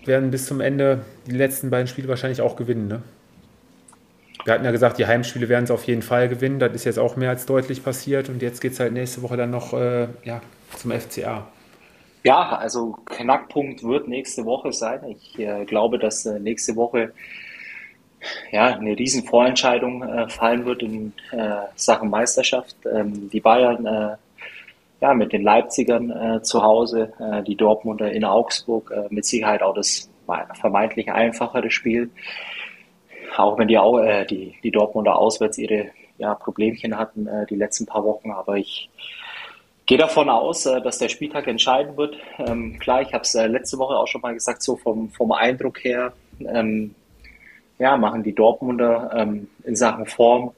[0.04, 3.02] werden bis zum Ende die letzten beiden Spiele wahrscheinlich auch gewinnen, ne?
[4.44, 6.58] Wir hatten ja gesagt, die Heimspiele werden es auf jeden Fall gewinnen.
[6.58, 8.28] Das ist jetzt auch mehr als deutlich passiert.
[8.28, 10.40] Und jetzt geht es halt nächste Woche dann noch äh, ja,
[10.76, 11.48] zum FCA.
[12.22, 15.00] Ja, also Knackpunkt wird nächste Woche sein.
[15.08, 17.12] Ich äh, glaube, dass äh, nächste Woche
[18.50, 22.76] ja, eine riesen Vorentscheidung äh, fallen wird in äh, Sachen Meisterschaft.
[22.92, 24.16] Ähm, die Bayern äh,
[25.00, 27.12] ja, mit den Leipzigern äh, zu Hause,
[27.46, 30.08] die Dortmunder in Augsburg, mit Sicherheit auch das
[30.54, 32.10] vermeintlich einfachere Spiel.
[33.36, 33.78] Auch wenn die,
[34.30, 38.30] die, die Dortmunder auswärts ihre ja, Problemchen hatten die letzten paar Wochen.
[38.30, 38.88] Aber ich
[39.86, 42.16] gehe davon aus, äh, dass der Spieltag entscheiden wird.
[42.38, 45.32] Ähm, klar, ich habe es äh, letzte Woche auch schon mal gesagt, so vom, vom
[45.32, 46.94] Eindruck her, ähm,
[47.78, 50.52] ja, machen die Dortmunder ähm, in Sachen Form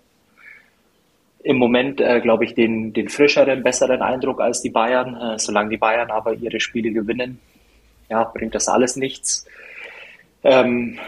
[1.43, 5.15] im Moment, äh, glaube ich, den, den frischeren, besseren Eindruck als die Bayern.
[5.17, 7.41] Äh, solange die Bayern aber ihre Spiele gewinnen,
[8.09, 9.47] ja, bringt das alles nichts.
[10.43, 10.99] Ähm,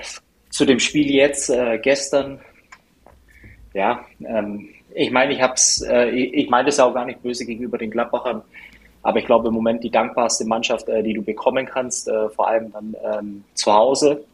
[0.50, 2.40] zu dem Spiel jetzt, äh, gestern,
[3.74, 7.78] ja, ähm, ich meine, ich hab's, äh, ich, meine das auch gar nicht böse gegenüber
[7.78, 8.42] den Gladbachern,
[9.02, 12.48] aber ich glaube im Moment die dankbarste Mannschaft, äh, die du bekommen kannst, äh, vor
[12.48, 14.24] allem dann ähm, zu Hause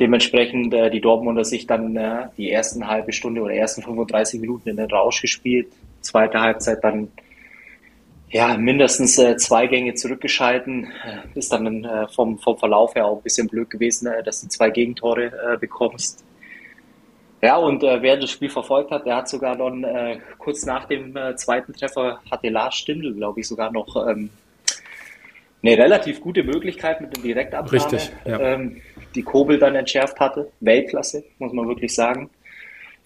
[0.00, 4.70] dementsprechend äh, die Dortmunder sich dann äh, die ersten halbe Stunde oder ersten 35 Minuten
[4.70, 5.68] in den Rausch gespielt.
[6.00, 7.08] Zweite Halbzeit dann
[8.30, 10.88] ja mindestens äh, zwei Gänge zurückgeschalten.
[11.34, 14.48] Ist dann äh, vom, vom Verlauf her auch ein bisschen blöd gewesen, äh, dass du
[14.48, 16.24] zwei Gegentore äh, bekommst.
[17.44, 20.84] Ja, und äh, wer das Spiel verfolgt hat, der hat sogar dann äh, kurz nach
[20.84, 24.30] dem äh, zweiten Treffer hatte Lars Stindl, glaube ich, sogar noch ähm,
[25.60, 27.72] eine relativ gute Möglichkeit mit dem Direktabnahme.
[27.72, 28.38] Richtig, ja.
[28.38, 28.80] ähm,
[29.16, 30.52] die Kobel dann entschärft hatte.
[30.60, 32.30] Weltklasse, muss man wirklich sagen.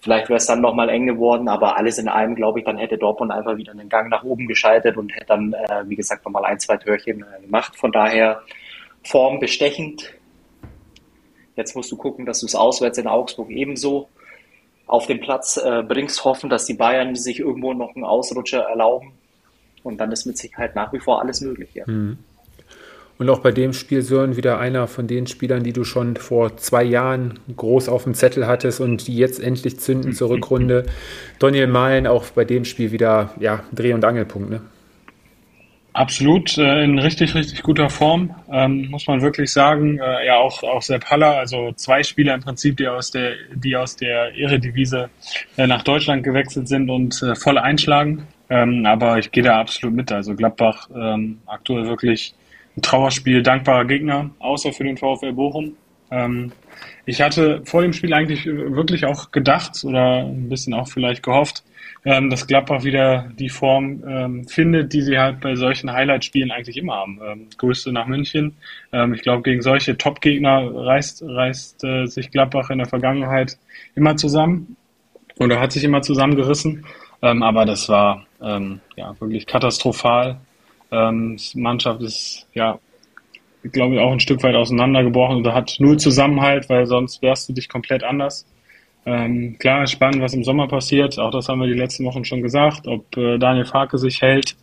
[0.01, 2.99] Vielleicht wäre es dann nochmal eng geworden, aber alles in allem, glaube ich, dann hätte
[2.99, 6.45] Dortmund einfach wieder einen Gang nach oben geschaltet und hätte dann, äh, wie gesagt, nochmal
[6.45, 7.75] ein, zwei Türchen äh, gemacht.
[7.75, 8.43] Von daher
[9.03, 10.13] Form bestechend.
[11.55, 14.09] Jetzt musst du gucken, dass du es auswärts in Augsburg ebenso
[14.87, 19.11] auf den Platz äh, bringst, hoffen, dass die Bayern sich irgendwo noch einen Ausrutscher erlauben.
[19.83, 21.69] Und dann ist mit Sicherheit nach wie vor alles möglich.
[21.73, 21.83] Ja.
[21.85, 22.17] Mhm.
[23.19, 26.55] Und auch bei dem Spiel Sören wieder einer von den Spielern, die du schon vor
[26.57, 30.85] zwei Jahren groß auf dem Zettel hattest und die jetzt endlich zünden zur Rückrunde.
[31.39, 34.51] Daniel Mahlen auch bei dem Spiel wieder ja, Dreh- und Angelpunkt.
[34.51, 34.61] Ne?
[35.97, 39.97] Absolut, äh, in richtig, richtig guter Form, ähm, muss man wirklich sagen.
[39.97, 43.75] Äh, ja, auch, auch Sepp Haller, also zwei Spieler im Prinzip, die aus der, die
[43.75, 45.07] aus der Eredivisie
[45.57, 48.27] äh, nach Deutschland gewechselt sind und äh, voll einschlagen.
[48.47, 50.11] Ähm, aber ich gehe da absolut mit.
[50.11, 52.35] Also Gladbach ähm, aktuell wirklich
[52.77, 55.75] ein Trauerspiel, dankbarer Gegner, außer für den VfL Bochum.
[56.11, 56.51] Ähm,
[57.05, 61.63] ich hatte vor dem Spiel eigentlich wirklich auch gedacht oder ein bisschen auch vielleicht gehofft,
[62.05, 66.77] ähm, dass Gladbach wieder die Form ähm, findet, die sie halt bei solchen Highlight-Spielen eigentlich
[66.77, 67.19] immer haben.
[67.25, 68.55] Ähm, Größte nach München.
[68.91, 73.57] Ähm, ich glaube, gegen solche Top-Gegner reißt, reißt äh, sich Gladbach in der Vergangenheit
[73.95, 74.77] immer zusammen
[75.39, 76.85] oder hat sich immer zusammengerissen.
[77.21, 80.37] Ähm, aber das war ähm, ja wirklich katastrophal.
[80.91, 82.79] Ähm, Mannschaft ist, ja,
[83.71, 87.53] glaube ich, auch ein Stück weit auseinandergebrochen oder hat null Zusammenhalt, weil sonst wärst du
[87.53, 88.45] dich komplett anders.
[89.05, 91.17] Ähm, klar, spannend, was im Sommer passiert.
[91.17, 92.87] Auch das haben wir die letzten Wochen schon gesagt.
[92.87, 94.57] Ob äh, Daniel Farke sich hält,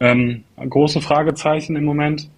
[0.00, 2.30] ähm, große Fragezeichen im Moment.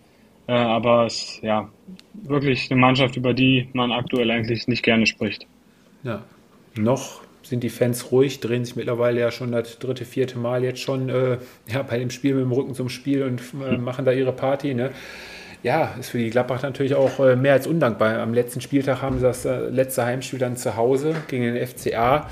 [0.47, 1.69] Äh, aber es ist ja
[2.13, 5.47] wirklich eine Mannschaft, über die man aktuell eigentlich nicht gerne spricht.
[6.03, 6.25] Ja,
[6.77, 10.81] noch sind die Fans ruhig, drehen sich mittlerweile ja schon das dritte, vierte Mal jetzt
[10.81, 11.39] schon äh,
[11.69, 14.75] ja, bei dem Spiel mit dem Rücken zum Spiel und äh, machen da ihre Party.
[14.75, 14.91] Ne?
[15.65, 18.19] Ja, ist für die Gladbach natürlich auch äh, mehr als undankbar.
[18.19, 22.29] Am letzten Spieltag haben sie das äh, letzte Heimspiel dann zu Hause gegen den FCA.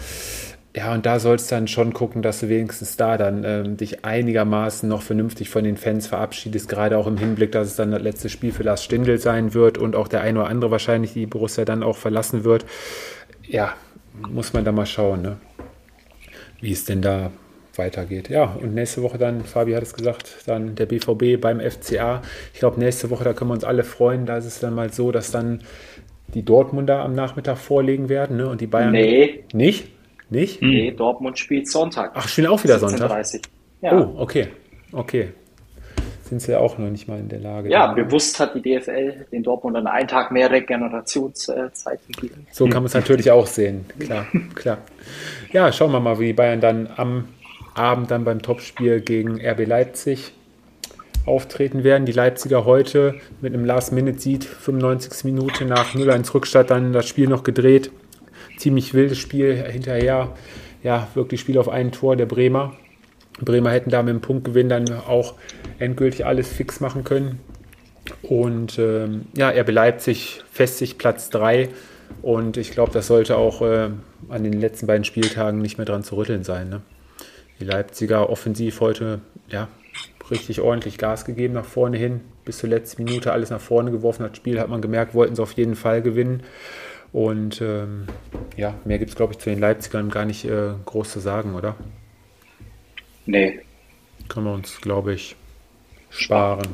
[0.76, 4.04] Ja, und da sollst du dann schon gucken, dass du wenigstens da dann ähm, dich
[4.04, 8.02] einigermaßen noch vernünftig von den Fans verabschiedest, gerade auch im Hinblick, dass es dann das
[8.02, 11.24] letzte Spiel für Lars Stindl sein wird und auch der eine oder andere wahrscheinlich die
[11.24, 12.66] Borussia dann auch verlassen wird.
[13.48, 13.72] Ja,
[14.28, 15.36] muss man da mal schauen, ne?
[16.60, 17.30] wie es denn da
[17.76, 18.28] weitergeht.
[18.28, 22.22] Ja, und nächste Woche dann, Fabi hat es gesagt, dann der BVB beim FCA.
[22.52, 24.26] Ich glaube, nächste Woche, da können wir uns alle freuen.
[24.26, 25.62] Da ist es dann mal so, dass dann
[26.34, 28.48] die Dortmunder am Nachmittag vorlegen werden ne?
[28.48, 28.92] und die Bayern.
[28.92, 29.44] Nee.
[29.52, 29.88] Nicht?
[30.30, 30.62] Nicht?
[30.62, 32.12] Nee, Dortmund spielt Sonntag.
[32.14, 33.10] Ach, spielen auch wieder Sonntag?
[33.10, 33.42] 17:30.
[33.82, 33.98] Ja.
[33.98, 34.48] Oh, okay.
[34.92, 35.28] Okay
[36.32, 37.68] sind sie ja auch noch nicht mal in der Lage.
[37.68, 37.92] Ja, da.
[37.92, 42.46] bewusst hat die DFL den Dortmundern einen Tag mehr Regenerationszeit gegeben.
[42.50, 44.78] So kann man es natürlich auch sehen, klar, klar.
[45.52, 47.28] Ja, schauen wir mal, wie die Bayern dann am
[47.74, 50.32] Abend dann beim Topspiel gegen RB Leipzig
[51.24, 52.06] auftreten werden.
[52.06, 55.24] Die Leipziger heute mit einem Last-Minute-Sieg, 95.
[55.24, 57.90] Minute nach 0-1 Rückstand, dann das Spiel noch gedreht.
[58.56, 60.32] Ziemlich wildes Spiel hinterher.
[60.82, 62.74] Ja, wirklich Spiel auf ein Tor der Bremer.
[63.40, 65.34] Bremer hätten da mit dem Punktgewinn dann auch
[65.78, 67.40] endgültig alles fix machen können.
[68.22, 71.68] Und ähm, ja, beleibt sich festigt Platz 3
[72.20, 73.90] und ich glaube, das sollte auch äh,
[74.28, 76.68] an den letzten beiden Spieltagen nicht mehr dran zu rütteln sein.
[76.68, 76.82] Ne?
[77.62, 79.68] Die Leipziger offensiv heute ja,
[80.32, 84.24] richtig ordentlich Gas gegeben nach vorne hin, bis zur letzten Minute alles nach vorne geworfen.
[84.26, 86.42] Das Spiel hat man gemerkt, wollten sie auf jeden Fall gewinnen.
[87.12, 88.06] Und ähm,
[88.56, 91.54] ja, mehr gibt es, glaube ich, zu den Leipzigern gar nicht äh, groß zu sagen,
[91.54, 91.76] oder?
[93.26, 93.60] Nee.
[94.28, 95.36] Können wir uns, glaube ich,
[96.10, 96.66] sparen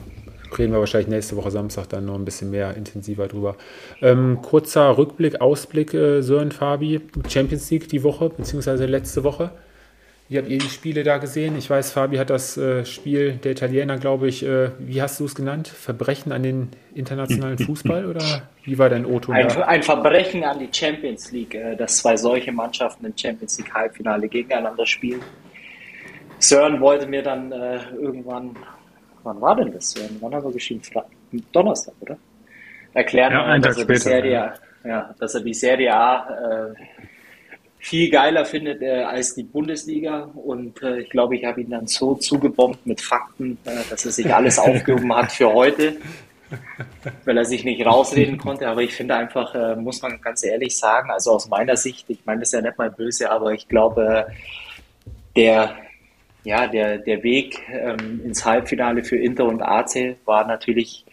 [0.56, 3.56] reden wir wahrscheinlich nächste Woche Samstag dann noch ein bisschen mehr intensiver drüber.
[4.00, 9.50] Ähm, kurzer Rückblick, Ausblick, äh, Sören Fabi, Champions League die Woche, beziehungsweise letzte Woche.
[10.28, 11.56] Wie habt ihr die Spiele da gesehen?
[11.56, 15.24] Ich weiß, Fabi hat das äh, Spiel der Italiener, glaube ich, äh, wie hast du
[15.24, 15.68] es genannt?
[15.68, 20.68] Verbrechen an den internationalen Fußball oder wie war dein o ein, ein, Verbrechen an die
[20.70, 25.22] Champions League, äh, dass zwei solche Mannschaften im Champions League Halbfinale gegeneinander spielen.
[26.38, 28.54] Sören wollte mir dann äh, irgendwann
[29.28, 29.94] wann war denn das?
[30.20, 30.82] Wann haben wir geschrieben?
[31.52, 32.16] Donnerstag, oder?
[32.94, 34.54] Erklären, ja, dass, er die Serie,
[34.84, 35.14] ja.
[35.18, 36.74] dass er die Serie A äh,
[37.78, 40.30] viel geiler findet äh, als die Bundesliga.
[40.34, 44.12] Und äh, ich glaube, ich habe ihn dann so zugebombt mit Fakten, äh, dass er
[44.12, 45.96] sich alles aufgehoben hat für heute,
[47.24, 48.68] weil er sich nicht rausreden konnte.
[48.68, 52.20] Aber ich finde einfach, äh, muss man ganz ehrlich sagen, also aus meiner Sicht, ich
[52.24, 54.26] meine das ist ja nicht mal böse, aber ich glaube,
[55.36, 55.76] der
[56.44, 61.04] ja, der, der Weg ähm, ins Halbfinale für Inter und AC war natürlich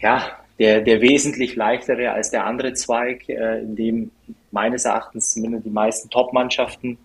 [0.00, 4.10] ja, der, der wesentlich leichtere als der andere Zweig, äh, in dem
[4.52, 6.98] meines Erachtens zumindest die meisten Top-Mannschaften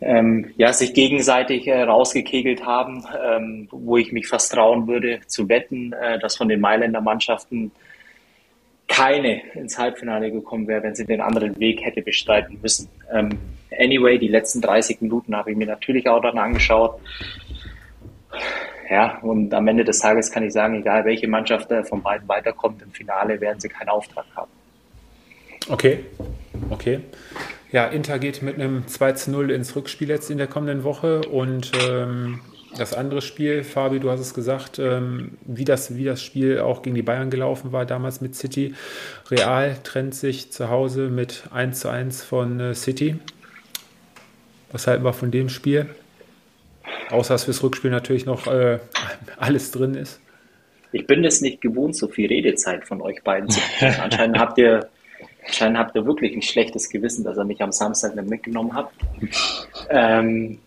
[0.00, 5.48] ähm, ja, sich gegenseitig äh, rausgekegelt haben, ähm, wo ich mich fast trauen würde zu
[5.48, 7.72] wetten, äh, dass von den Mailänder Mannschaften
[8.86, 12.88] keine ins Halbfinale gekommen wäre, wenn sie den anderen Weg hätte bestreiten müssen.
[13.12, 13.38] Ähm,
[13.76, 17.00] Anyway, die letzten 30 Minuten habe ich mir natürlich auch dann angeschaut.
[18.90, 22.82] Ja, und am Ende des Tages kann ich sagen, egal welche Mannschaft von beiden weiterkommt,
[22.82, 24.50] im Finale werden sie keinen Auftrag haben.
[25.68, 26.04] Okay,
[26.70, 27.00] okay.
[27.70, 31.20] Ja, Inter geht mit einem 2 zu 0 ins Rückspiel jetzt in der kommenden Woche
[31.20, 32.40] und ähm,
[32.76, 36.80] das andere Spiel, Fabi, du hast es gesagt, ähm, wie, das, wie das Spiel auch
[36.80, 38.74] gegen die Bayern gelaufen war damals mit City.
[39.30, 43.18] Real trennt sich zu Hause mit 1 zu 1 von äh, City.
[44.72, 45.86] Was halten wir von dem Spiel?
[47.10, 48.78] Außer dass fürs Rückspiel natürlich noch äh,
[49.36, 50.20] alles drin ist.
[50.92, 54.00] Ich bin es nicht gewohnt, so viel Redezeit von euch beiden zu kriegen.
[54.00, 54.88] Anscheinend habt ihr,
[55.46, 58.94] anscheinend habt ihr wirklich ein schlechtes Gewissen, dass ihr mich am Samstag nicht mitgenommen habt.
[59.90, 60.58] Ähm,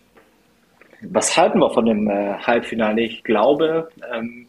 [1.02, 3.02] was halten wir von dem äh, Halbfinale?
[3.02, 4.46] Ich glaube, ähm,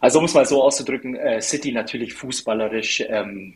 [0.00, 3.54] also um es mal so auszudrücken, äh, City natürlich fußballerisch ähm,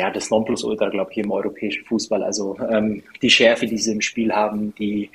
[0.00, 2.22] ja, das Nonplusultra, glaube ich, im europäischen Fußball.
[2.22, 5.10] Also ähm, die Schärfe, die sie im Spiel haben, die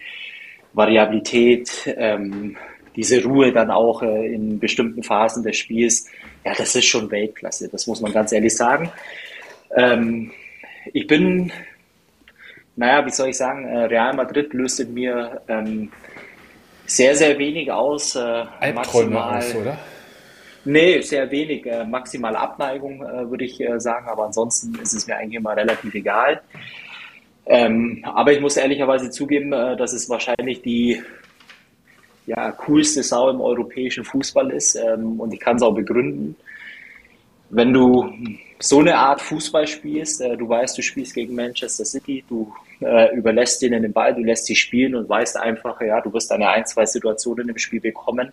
[0.75, 2.57] Variabilität, ähm,
[2.95, 6.07] diese Ruhe dann auch äh, in bestimmten Phasen des Spiels,
[6.45, 8.91] ja, das ist schon Weltklasse, das muss man ganz ehrlich sagen.
[9.75, 10.31] Ähm,
[10.93, 11.51] ich bin,
[12.75, 15.91] naja, wie soll ich sagen, äh, Real Madrid löst in mir ähm,
[16.85, 18.15] sehr, sehr wenig aus.
[18.15, 18.19] Äh,
[18.59, 19.77] Albträume aus, oder?
[20.65, 21.65] Nee, sehr wenig.
[21.65, 24.07] Äh, maximale Abneigung, äh, würde ich äh, sagen.
[24.07, 26.41] Aber ansonsten ist es mir eigentlich immer relativ egal.
[27.45, 31.01] Ähm, aber ich muss ehrlicherweise zugeben, äh, dass es wahrscheinlich die
[32.25, 34.75] ja, coolste Sau im europäischen Fußball ist.
[34.75, 36.35] Ähm, und ich kann es auch begründen.
[37.49, 38.11] Wenn du
[38.59, 43.15] so eine Art Fußball spielst, äh, du weißt, du spielst gegen Manchester City, du äh,
[43.15, 46.49] überlässt denen den Ball, du lässt sie spielen und weißt einfach, ja, du wirst eine
[46.49, 48.31] ein, zwei Situationen im Spiel bekommen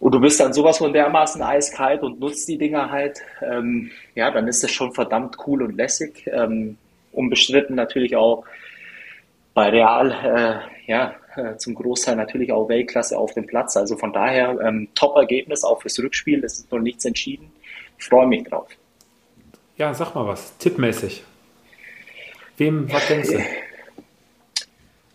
[0.00, 4.30] und du bist dann sowas von dermaßen eiskalt und nutzt die Dinger halt, ähm, ja,
[4.30, 6.26] dann ist das schon verdammt cool und lässig.
[6.32, 6.78] Ähm,
[7.12, 8.44] unbestritten natürlich auch
[9.54, 10.10] bei Real,
[10.86, 13.76] äh, ja, äh, zum Großteil natürlich auch Weltklasse auf dem Platz.
[13.76, 16.44] Also von daher ähm, Top-Ergebnis auch fürs Rückspiel.
[16.44, 17.50] Es ist noch nichts entschieden.
[17.98, 18.68] Ich freue mich drauf.
[19.76, 21.24] Ja, sag mal was, tippmäßig.
[22.56, 23.38] Wem, was denkst du?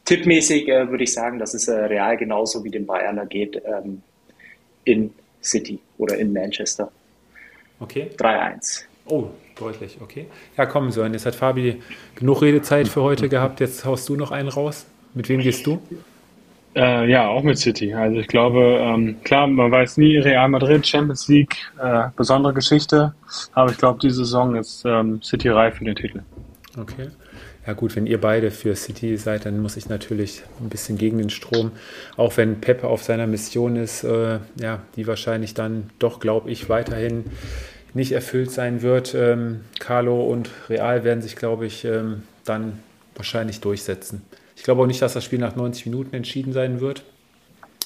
[0.05, 3.61] Tippmäßig äh, würde ich sagen, dass es äh, Real genauso wie den Bayern geht.
[3.65, 4.01] Ähm,
[4.85, 6.91] in City oder in Manchester.
[7.79, 8.09] Okay.
[8.17, 8.83] 3-1.
[9.05, 10.27] Oh, deutlich, okay.
[10.57, 11.81] Ja, komm, Sören, jetzt hat Fabi
[12.15, 13.59] genug Redezeit für heute gehabt.
[13.59, 14.85] Jetzt haust du noch einen raus.
[15.13, 15.81] Mit wem gehst du?
[16.75, 17.93] Äh, ja, auch mit City.
[17.93, 23.13] Also ich glaube, ähm, klar, man weiß nie, Real Madrid, Champions League, äh, besondere Geschichte.
[23.53, 26.21] Aber ich glaube, die Saison ist ähm, City reif für den Titel.
[26.77, 27.07] Okay.
[27.65, 31.17] Ja gut, wenn ihr beide für City seid, dann muss ich natürlich ein bisschen gegen
[31.17, 31.71] den Strom.
[32.17, 36.69] Auch wenn Pep auf seiner Mission ist, äh, ja, die wahrscheinlich dann doch, glaube ich,
[36.69, 37.23] weiterhin
[37.95, 39.15] nicht erfüllt sein wird.
[39.15, 42.79] Ähm, Carlo und Real werden sich, glaube ich, ähm, dann
[43.15, 44.21] wahrscheinlich durchsetzen.
[44.55, 47.03] Ich glaube auch nicht, dass das Spiel nach 90 Minuten entschieden sein wird.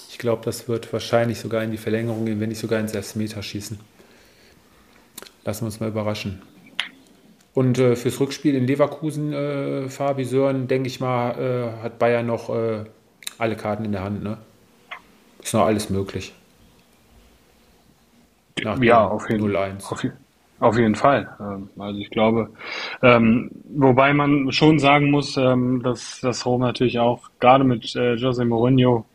[0.09, 3.41] Ich glaube, das wird wahrscheinlich sogar in die Verlängerung gehen, wenn nicht sogar ins Elfmeter
[3.43, 3.79] schießen.
[5.45, 6.41] Lassen wir uns mal überraschen.
[7.53, 11.31] Und äh, fürs Rückspiel in Leverkusen, äh, Fabi Sören, denke ich mal,
[11.79, 12.85] äh, hat Bayern noch äh,
[13.37, 14.23] alle Karten in der Hand.
[14.23, 14.37] Ne?
[15.41, 16.33] Ist noch alles möglich.
[18.63, 20.03] Ja, auf jeden, auf,
[20.59, 21.29] auf jeden Fall.
[21.39, 22.49] Ähm, also ich glaube,
[23.01, 28.15] ähm, wobei man schon sagen muss, ähm, dass, dass Rom natürlich auch gerade mit äh,
[28.15, 29.05] Jose Mourinho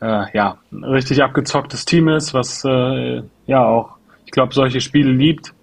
[0.00, 5.12] äh, ja, ein richtig abgezocktes Team ist, was äh, ja auch, ich glaube, solche Spiele
[5.12, 5.54] liebt.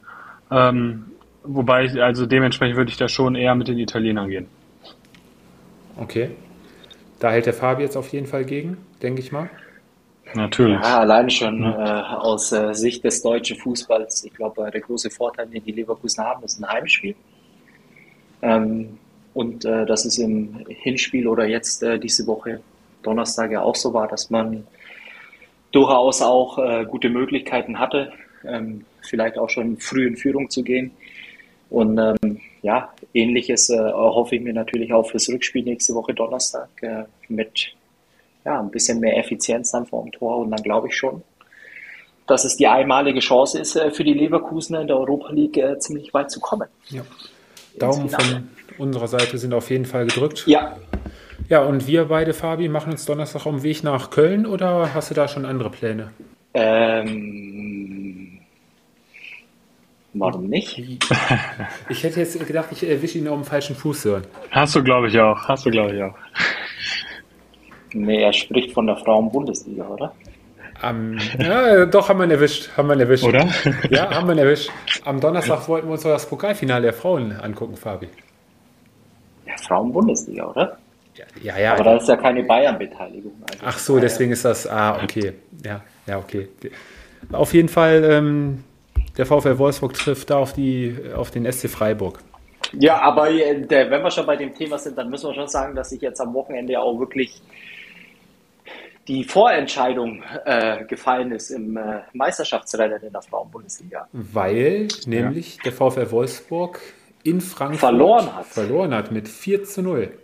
[0.49, 1.11] Ähm,
[1.43, 4.47] wobei, ich, also dementsprechend würde ich da schon eher mit den Italienern gehen.
[5.97, 6.32] Okay.
[7.20, 9.49] Da hält der Fabi jetzt auf jeden Fall gegen, denke ich mal.
[10.34, 10.80] Natürlich.
[10.82, 12.13] Ja, alleine schon ja.
[12.13, 14.23] äh, aus äh, Sicht des deutschen Fußballs.
[14.25, 17.15] Ich glaube, der große Vorteil, den die Leverkusen haben, ist ein Heimspiel.
[18.41, 18.97] Ähm,
[19.34, 22.61] und äh, dass es im Hinspiel oder jetzt äh, diese Woche
[23.03, 24.67] Donnerstag ja auch so war, dass man
[25.71, 28.11] durchaus auch äh, gute Möglichkeiten hatte,
[28.45, 30.91] ähm, vielleicht auch schon früh in Führung zu gehen.
[31.69, 36.69] Und ähm, ja, ähnliches äh, hoffe ich mir natürlich auch fürs Rückspiel nächste Woche Donnerstag
[37.27, 37.75] mit
[38.45, 41.23] ja, ein bisschen mehr Effizienz dann vor dem Tor und dann glaube ich schon,
[42.27, 45.77] dass es die einmalige Chance ist, äh, für die Leverkusener in der Europa League äh,
[45.79, 46.67] ziemlich weit zu kommen.
[46.89, 47.01] Ja.
[47.77, 50.43] Daumen von unserer Seite sind auf jeden Fall gedrückt.
[50.47, 50.77] Ja.
[51.47, 55.09] Ja, und wir beide, Fabi, machen uns Donnerstag auf den Weg nach Köln oder hast
[55.09, 56.11] du da schon andere Pläne?
[56.53, 58.39] Ähm,
[60.13, 60.77] warum nicht?
[61.89, 64.27] Ich hätte jetzt gedacht, ich erwische ihn auf dem falschen Fuß, Sören.
[64.51, 65.47] Hast du, glaube ich, auch.
[65.47, 66.13] Hast du, glaube ich, auch.
[67.93, 70.13] Nee, er spricht von der Frauen-Bundesliga, oder?
[70.81, 72.69] Um, ja, doch, haben wir erwischt.
[72.77, 73.25] Haben wir erwischt.
[73.25, 73.47] Oder?
[73.89, 74.69] Ja, haben wir erwischt.
[75.03, 78.07] Am Donnerstag wollten wir uns das Pokalfinale der Frauen angucken, Fabi.
[79.45, 80.77] Ja, Frauen-Bundesliga, oder?
[81.41, 81.73] Ja, ja.
[81.73, 83.33] Aber da ist ja keine Bayern-Beteiligung.
[83.41, 84.67] Also Ach so, deswegen ist das.
[84.67, 85.33] Ah, okay.
[85.65, 86.47] Ja, ja, okay.
[87.31, 88.63] Auf jeden Fall, ähm,
[89.17, 92.19] der VfL Wolfsburg trifft da auf, die, auf den SC Freiburg.
[92.73, 95.75] Ja, aber äh, wenn wir schon bei dem Thema sind, dann müssen wir schon sagen,
[95.75, 97.41] dass ich jetzt am Wochenende auch wirklich
[99.10, 104.07] die Vorentscheidung äh, gefallen ist im äh, Meisterschaftsrennen in der Frauenbundesliga.
[104.14, 105.64] Weil nämlich ja.
[105.64, 106.80] der VfL Wolfsburg
[107.24, 108.45] in Frankfurt verloren hat.
[108.45, 110.16] Verloren hat mit 4 zu 0.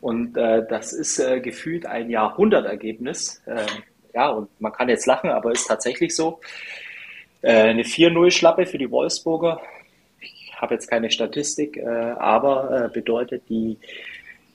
[0.00, 3.40] Und äh, das ist äh, gefühlt ein Jahrhundertergebnis.
[3.46, 3.64] Äh,
[4.12, 6.40] ja, und man kann jetzt lachen, aber ist tatsächlich so.
[7.42, 9.60] Äh, eine 4-0-Schlappe für die Wolfsburger.
[10.20, 13.78] Ich habe jetzt keine Statistik, äh, aber äh, bedeutet die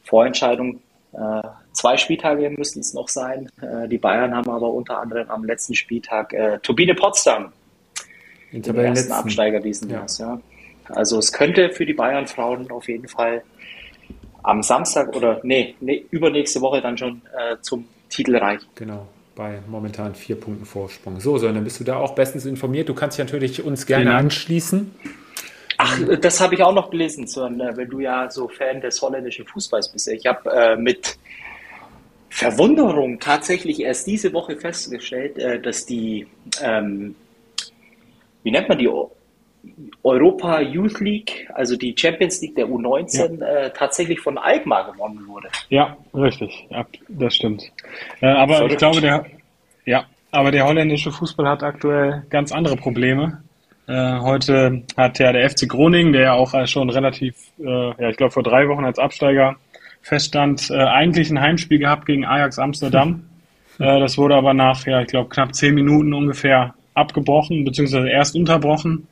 [0.03, 0.81] Vorentscheidung
[1.13, 1.41] äh,
[1.77, 3.49] zwei Spieltage müssten es noch sein.
[3.61, 7.53] Äh, die Bayern haben aber unter anderem am letzten Spieltag äh, Turbine Potsdam
[8.51, 9.97] in den ersten Absteiger diesen ja.
[9.97, 10.17] Jahres.
[10.17, 10.41] Ja.
[10.89, 13.43] Also es könnte für die Bayern-Frauen auf jeden Fall
[14.41, 18.65] am Samstag oder nee, nee übernächste Woche dann schon äh, zum Titel reichen.
[18.75, 21.19] Genau bei momentan vier Punkten Vorsprung.
[21.19, 22.89] So, sondern bist du da auch bestens informiert.
[22.89, 24.91] Du kannst dich natürlich uns gerne anschließen.
[25.77, 28.99] Ach, das habe ich auch noch gelesen, Sören, äh, weil du ja so Fan des
[28.99, 30.07] holländischen Fußballs bist.
[30.07, 31.19] Ich habe äh, mit
[32.29, 36.27] Verwunderung tatsächlich erst diese Woche festgestellt, äh, dass die,
[36.61, 37.15] ähm,
[38.43, 38.89] wie nennt man die,
[40.03, 43.47] Europa Youth League, also die Champions League der U19, ja.
[43.47, 45.49] äh, tatsächlich von Alkmaar gewonnen wurde.
[45.69, 47.71] Ja, richtig, ja, das stimmt.
[48.21, 48.71] Äh, aber Verrückt.
[48.73, 49.25] ich glaube, der,
[49.85, 53.43] ja, aber der holländische Fußball hat aktuell ganz andere Probleme.
[53.87, 58.17] Äh, heute hat ja der FC Groningen, der ja auch schon relativ, äh, ja, ich
[58.17, 59.55] glaube vor drei Wochen als Absteiger
[60.01, 63.23] feststand, äh, eigentlich ein Heimspiel gehabt gegen Ajax Amsterdam.
[63.79, 68.35] Äh, das wurde aber nach, ja, ich glaube, knapp zehn Minuten ungefähr abgebrochen, beziehungsweise erst
[68.35, 69.07] unterbrochen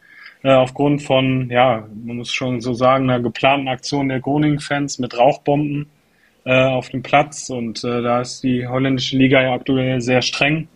[0.45, 5.17] äh, aufgrund von, ja, man muss schon so sagen, einer geplanten Aktion der Groningen-Fans mit
[5.17, 5.87] Rauchbomben
[6.43, 7.49] äh, auf dem Platz.
[7.49, 10.67] Und äh, da ist die holländische Liga ja aktuell sehr streng.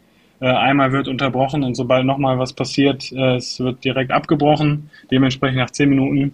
[0.42, 4.90] Äh, einmal wird unterbrochen und sobald nochmal was passiert, es wird direkt abgebrochen.
[5.12, 6.34] Dementsprechend nach zehn Minuten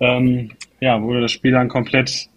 [0.00, 0.50] ähm,
[0.80, 2.28] ja, wurde das Spiel dann komplett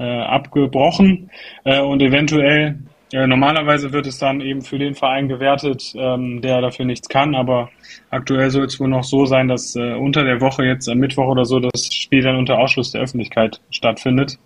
[0.00, 1.30] äh, abgebrochen
[1.64, 2.78] äh, und eventuell
[3.12, 7.34] ja, normalerweise wird es dann eben für den Verein gewertet, ähm, der dafür nichts kann,
[7.34, 7.68] aber
[8.10, 11.26] aktuell soll es wohl noch so sein, dass äh, unter der Woche jetzt am Mittwoch
[11.26, 14.38] oder so das Spiel dann unter Ausschluss der Öffentlichkeit stattfindet.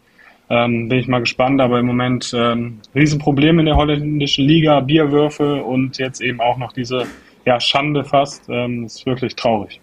[0.48, 5.62] Ähm, bin ich mal gespannt, aber im Moment ähm, Riesenproblem in der holländischen Liga, Bierwürfe
[5.62, 7.06] und jetzt eben auch noch diese
[7.44, 8.48] ja, Schande fast.
[8.48, 9.80] Ähm, ist wirklich traurig.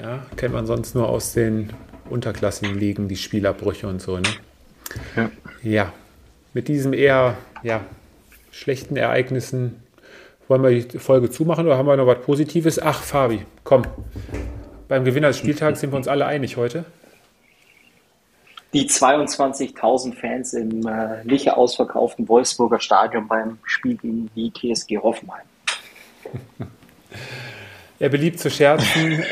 [0.00, 1.70] Ja, kennt man sonst nur aus den
[2.08, 4.16] unterklassigen Ligen, die Spielabbrüche und so.
[4.18, 4.28] Ne?
[5.16, 5.30] Ja.
[5.62, 5.92] ja,
[6.54, 7.80] mit diesem eher ja,
[8.50, 9.82] schlechten Ereignissen
[10.48, 12.80] wollen wir die Folge zumachen oder haben wir noch was Positives?
[12.80, 13.84] Ach, Fabi, komm.
[14.88, 16.86] Beim Gewinner des Spieltags sind wir uns alle einig heute.
[18.72, 25.46] Die 22.000 Fans im äh, nicht ausverkauften Wolfsburger Stadion beim Spiel gegen die TSG Hoffenheim.
[28.00, 29.24] Er beliebt zu scherzen.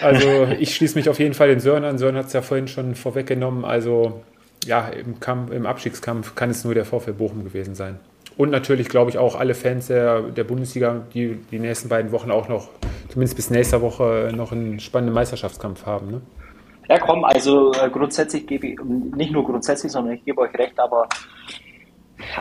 [0.00, 1.98] also ich schließe mich auf jeden Fall den Sören an.
[1.98, 3.64] Sören hat es ja vorhin schon vorweggenommen.
[3.64, 4.22] Also
[4.66, 7.98] ja, im, Kampf, im Abstiegskampf kann es nur der VfL Bochum gewesen sein.
[8.36, 12.30] Und natürlich glaube ich auch alle Fans der, der Bundesliga, die die nächsten beiden Wochen
[12.30, 12.68] auch noch,
[13.08, 16.10] zumindest bis nächster Woche, noch einen spannenden Meisterschaftskampf haben.
[16.10, 16.20] Ne?
[16.88, 20.78] Ja, komm, also äh, grundsätzlich gebe ich, nicht nur grundsätzlich, sondern ich gebe euch recht,
[20.78, 21.08] aber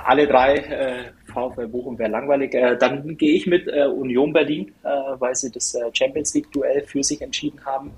[0.06, 2.54] alle drei äh, VfL Bochum wäre langweilig.
[2.54, 6.52] Äh, dann gehe ich mit äh, Union Berlin, äh, weil sie das äh, Champions League
[6.52, 7.92] Duell für sich entschieden haben,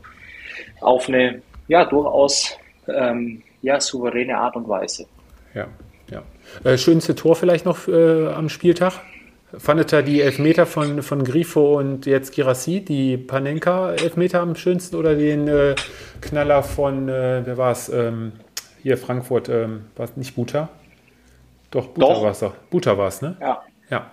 [0.81, 2.57] auf eine ja durchaus
[2.87, 5.07] ähm, ja, souveräne Art und Weise.
[5.55, 5.67] Ja,
[6.11, 6.21] ja.
[6.63, 9.01] Äh, schönste Tor vielleicht noch äh, am Spieltag?
[9.57, 15.15] Fandet ihr die Elfmeter von, von Grifo und jetzt Girassi, die Panenka-Elfmeter am schönsten oder
[15.15, 15.75] den äh,
[16.21, 18.33] Knaller von, äh, wer war es, ähm,
[18.81, 20.69] hier Frankfurt, ähm, war es nicht Buta?
[21.69, 22.55] Doch, Buta war es doch.
[22.69, 23.37] Buta war es, ne?
[23.39, 23.63] Ja.
[23.89, 24.11] Ja.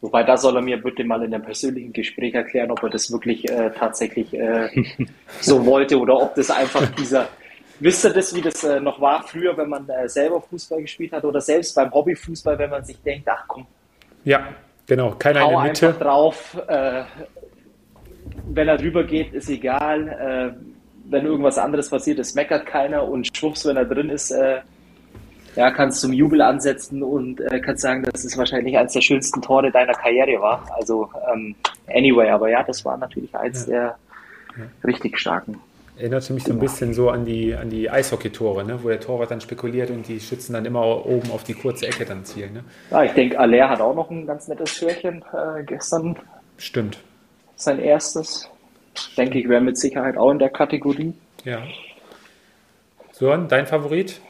[0.00, 3.12] Wobei, da soll er mir bitte mal in einem persönlichen Gespräch erklären, ob er das
[3.12, 4.68] wirklich äh, tatsächlich äh,
[5.40, 7.28] so wollte oder ob das einfach dieser
[7.80, 11.12] Wisst ihr das, wie das äh, noch war früher, wenn man äh, selber Fußball gespielt
[11.12, 13.66] hat oder selbst beim Hobbyfußball, wenn man sich denkt, ach komm.
[14.24, 14.48] Ja,
[14.86, 15.88] genau, keiner in der Mitte.
[15.88, 16.56] einfach drauf.
[16.68, 17.02] Äh,
[18.48, 20.08] wenn er drüber geht, ist egal.
[20.08, 20.72] Äh,
[21.10, 24.60] wenn irgendwas anderes passiert, es meckert keiner und schwupps, wenn er drin ist, äh,
[25.56, 29.42] ja, kannst zum Jubel ansetzen und äh, kannst sagen, dass es wahrscheinlich eines der schönsten
[29.42, 30.64] Tore deiner Karriere war.
[30.74, 31.54] Also ähm,
[31.88, 33.72] anyway, aber ja, das war natürlich eins ja.
[33.72, 33.82] der
[34.56, 34.64] ja.
[34.84, 35.60] richtig starken.
[35.96, 38.82] Erinnerte mich so ein bisschen so an die, an die Eishockey-Tore, ne?
[38.82, 42.06] wo der Torwart dann spekuliert und die Schützen dann immer oben auf die kurze Ecke
[42.06, 42.54] dann zielen.
[42.54, 42.64] Ne?
[42.90, 46.16] Ja, ich denke, Aller hat auch noch ein ganz nettes Türchen äh, gestern.
[46.56, 46.98] Stimmt.
[47.56, 48.48] Sein erstes.
[49.16, 51.12] Denke ich, wäre mit Sicherheit auch in der Kategorie.
[51.44, 51.62] Ja.
[53.12, 54.20] Sören, dein Favorit?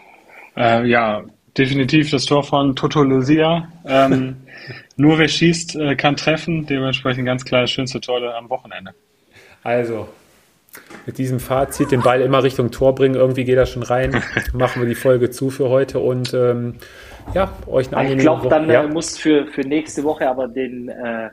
[0.56, 1.22] Äh, ja,
[1.56, 3.68] definitiv das Tor von Toto Lucia.
[3.86, 4.36] Ähm,
[4.96, 6.66] nur wer schießt, äh, kann treffen.
[6.66, 8.92] Dementsprechend ganz klar das schönste Tor am Wochenende.
[9.62, 10.08] Also,
[11.06, 13.14] mit diesem Fazit den Ball immer Richtung Tor bringen.
[13.14, 14.22] Irgendwie geht er schon rein.
[14.52, 16.76] Machen wir die Folge zu für heute und ähm,
[17.34, 18.84] ja, euch eine angenehme Ich glaube, dann ja.
[18.84, 21.30] äh, muss für, für nächste Woche aber den äh,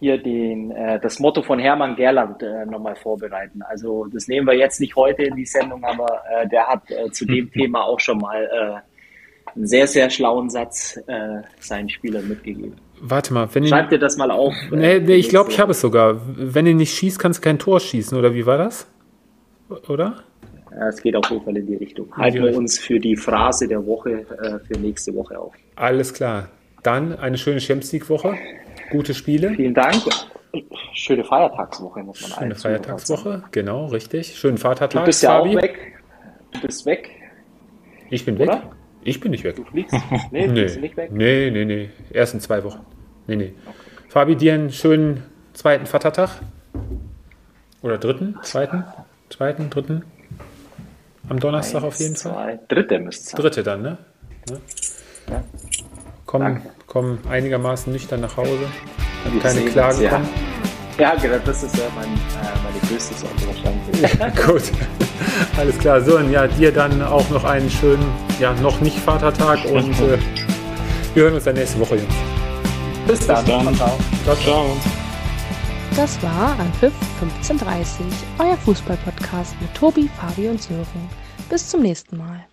[0.00, 3.60] hier den, äh, das Motto von Hermann Gerland äh, nochmal vorbereiten.
[3.62, 7.10] Also das nehmen wir jetzt nicht heute in die Sendung, aber äh, der hat äh,
[7.10, 8.82] zu dem Thema auch schon mal
[9.54, 10.96] einen sehr, sehr schlauen Satz
[11.58, 12.76] seinen Spielern mitgegeben.
[13.00, 14.54] Warte mal, wenn Schreib dir das mal auf.
[14.70, 16.20] Nee, nee ich glaube, ich habe es sogar.
[16.36, 18.86] Wenn du nicht schießt, kannst du kein Tor schießen, oder wie war das?
[19.88, 20.22] Oder?
[20.88, 22.08] Es geht auf jeden Fall in die Richtung.
[22.16, 25.52] Halten wir uns für die Phrase der Woche äh, für nächste Woche auf.
[25.76, 26.48] Alles klar.
[26.82, 28.34] Dann eine schöne Champions League-Woche.
[28.90, 29.50] Gute Spiele.
[29.50, 30.02] Vielen Dank.
[30.94, 34.36] Schöne Feiertagswoche, muss man Schöne Feiertagswoche, genau, richtig.
[34.36, 35.02] Schönen Vatertag.
[35.02, 35.56] Du bist ja Fabi.
[35.56, 36.00] auch weg.
[36.52, 37.10] Du bist weg.
[38.10, 38.54] Ich bin Oder?
[38.54, 38.62] weg.
[39.04, 39.56] Ich bin nicht weg.
[39.56, 39.94] Du fliegst?
[40.30, 40.62] Nee, nee.
[40.62, 41.10] bist nicht weg?
[41.12, 41.90] Nee, nee, nee.
[42.12, 42.84] Erst in zwei Wochen.
[43.30, 43.52] Nee, nee.
[44.08, 45.22] Fabi, dir einen schönen
[45.52, 46.30] zweiten Vatertag.
[47.80, 48.36] Oder dritten?
[48.42, 48.82] Zweiten?
[49.28, 49.70] Zweiten?
[49.70, 50.02] Dritten?
[51.28, 52.30] Am Donnerstag Eins, auf jeden zwei.
[52.32, 52.60] Fall.
[52.66, 53.40] Dritte müsste es sein.
[53.40, 53.98] Dritte dann, ne?
[54.48, 54.60] ne?
[55.28, 55.44] Ja.
[56.26, 58.66] Komm, komm einigermaßen nüchtern nach Hause.
[59.24, 60.20] Hat keine Klagen ja.
[60.98, 64.44] Ja, genau, das ist ja mein, äh, meine größte Sorge wahrscheinlich.
[64.44, 64.62] Gut,
[65.56, 66.00] alles klar.
[66.00, 68.04] So, und ja, dir dann auch noch einen schönen,
[68.40, 70.18] ja, noch nicht Vatertag und äh,
[71.14, 72.39] wir hören uns dann nächste Woche, Jungs.
[73.10, 73.44] Bis dann.
[73.44, 73.74] Bis dann.
[73.74, 73.98] Ciao.
[74.24, 74.36] ciao.
[74.36, 74.76] ciao.
[75.96, 78.06] Das war Anpfiff 1530,
[78.38, 81.10] euer Fußballpodcast mit Tobi, Fabi und Sören.
[81.48, 82.46] Bis zum nächsten Mal.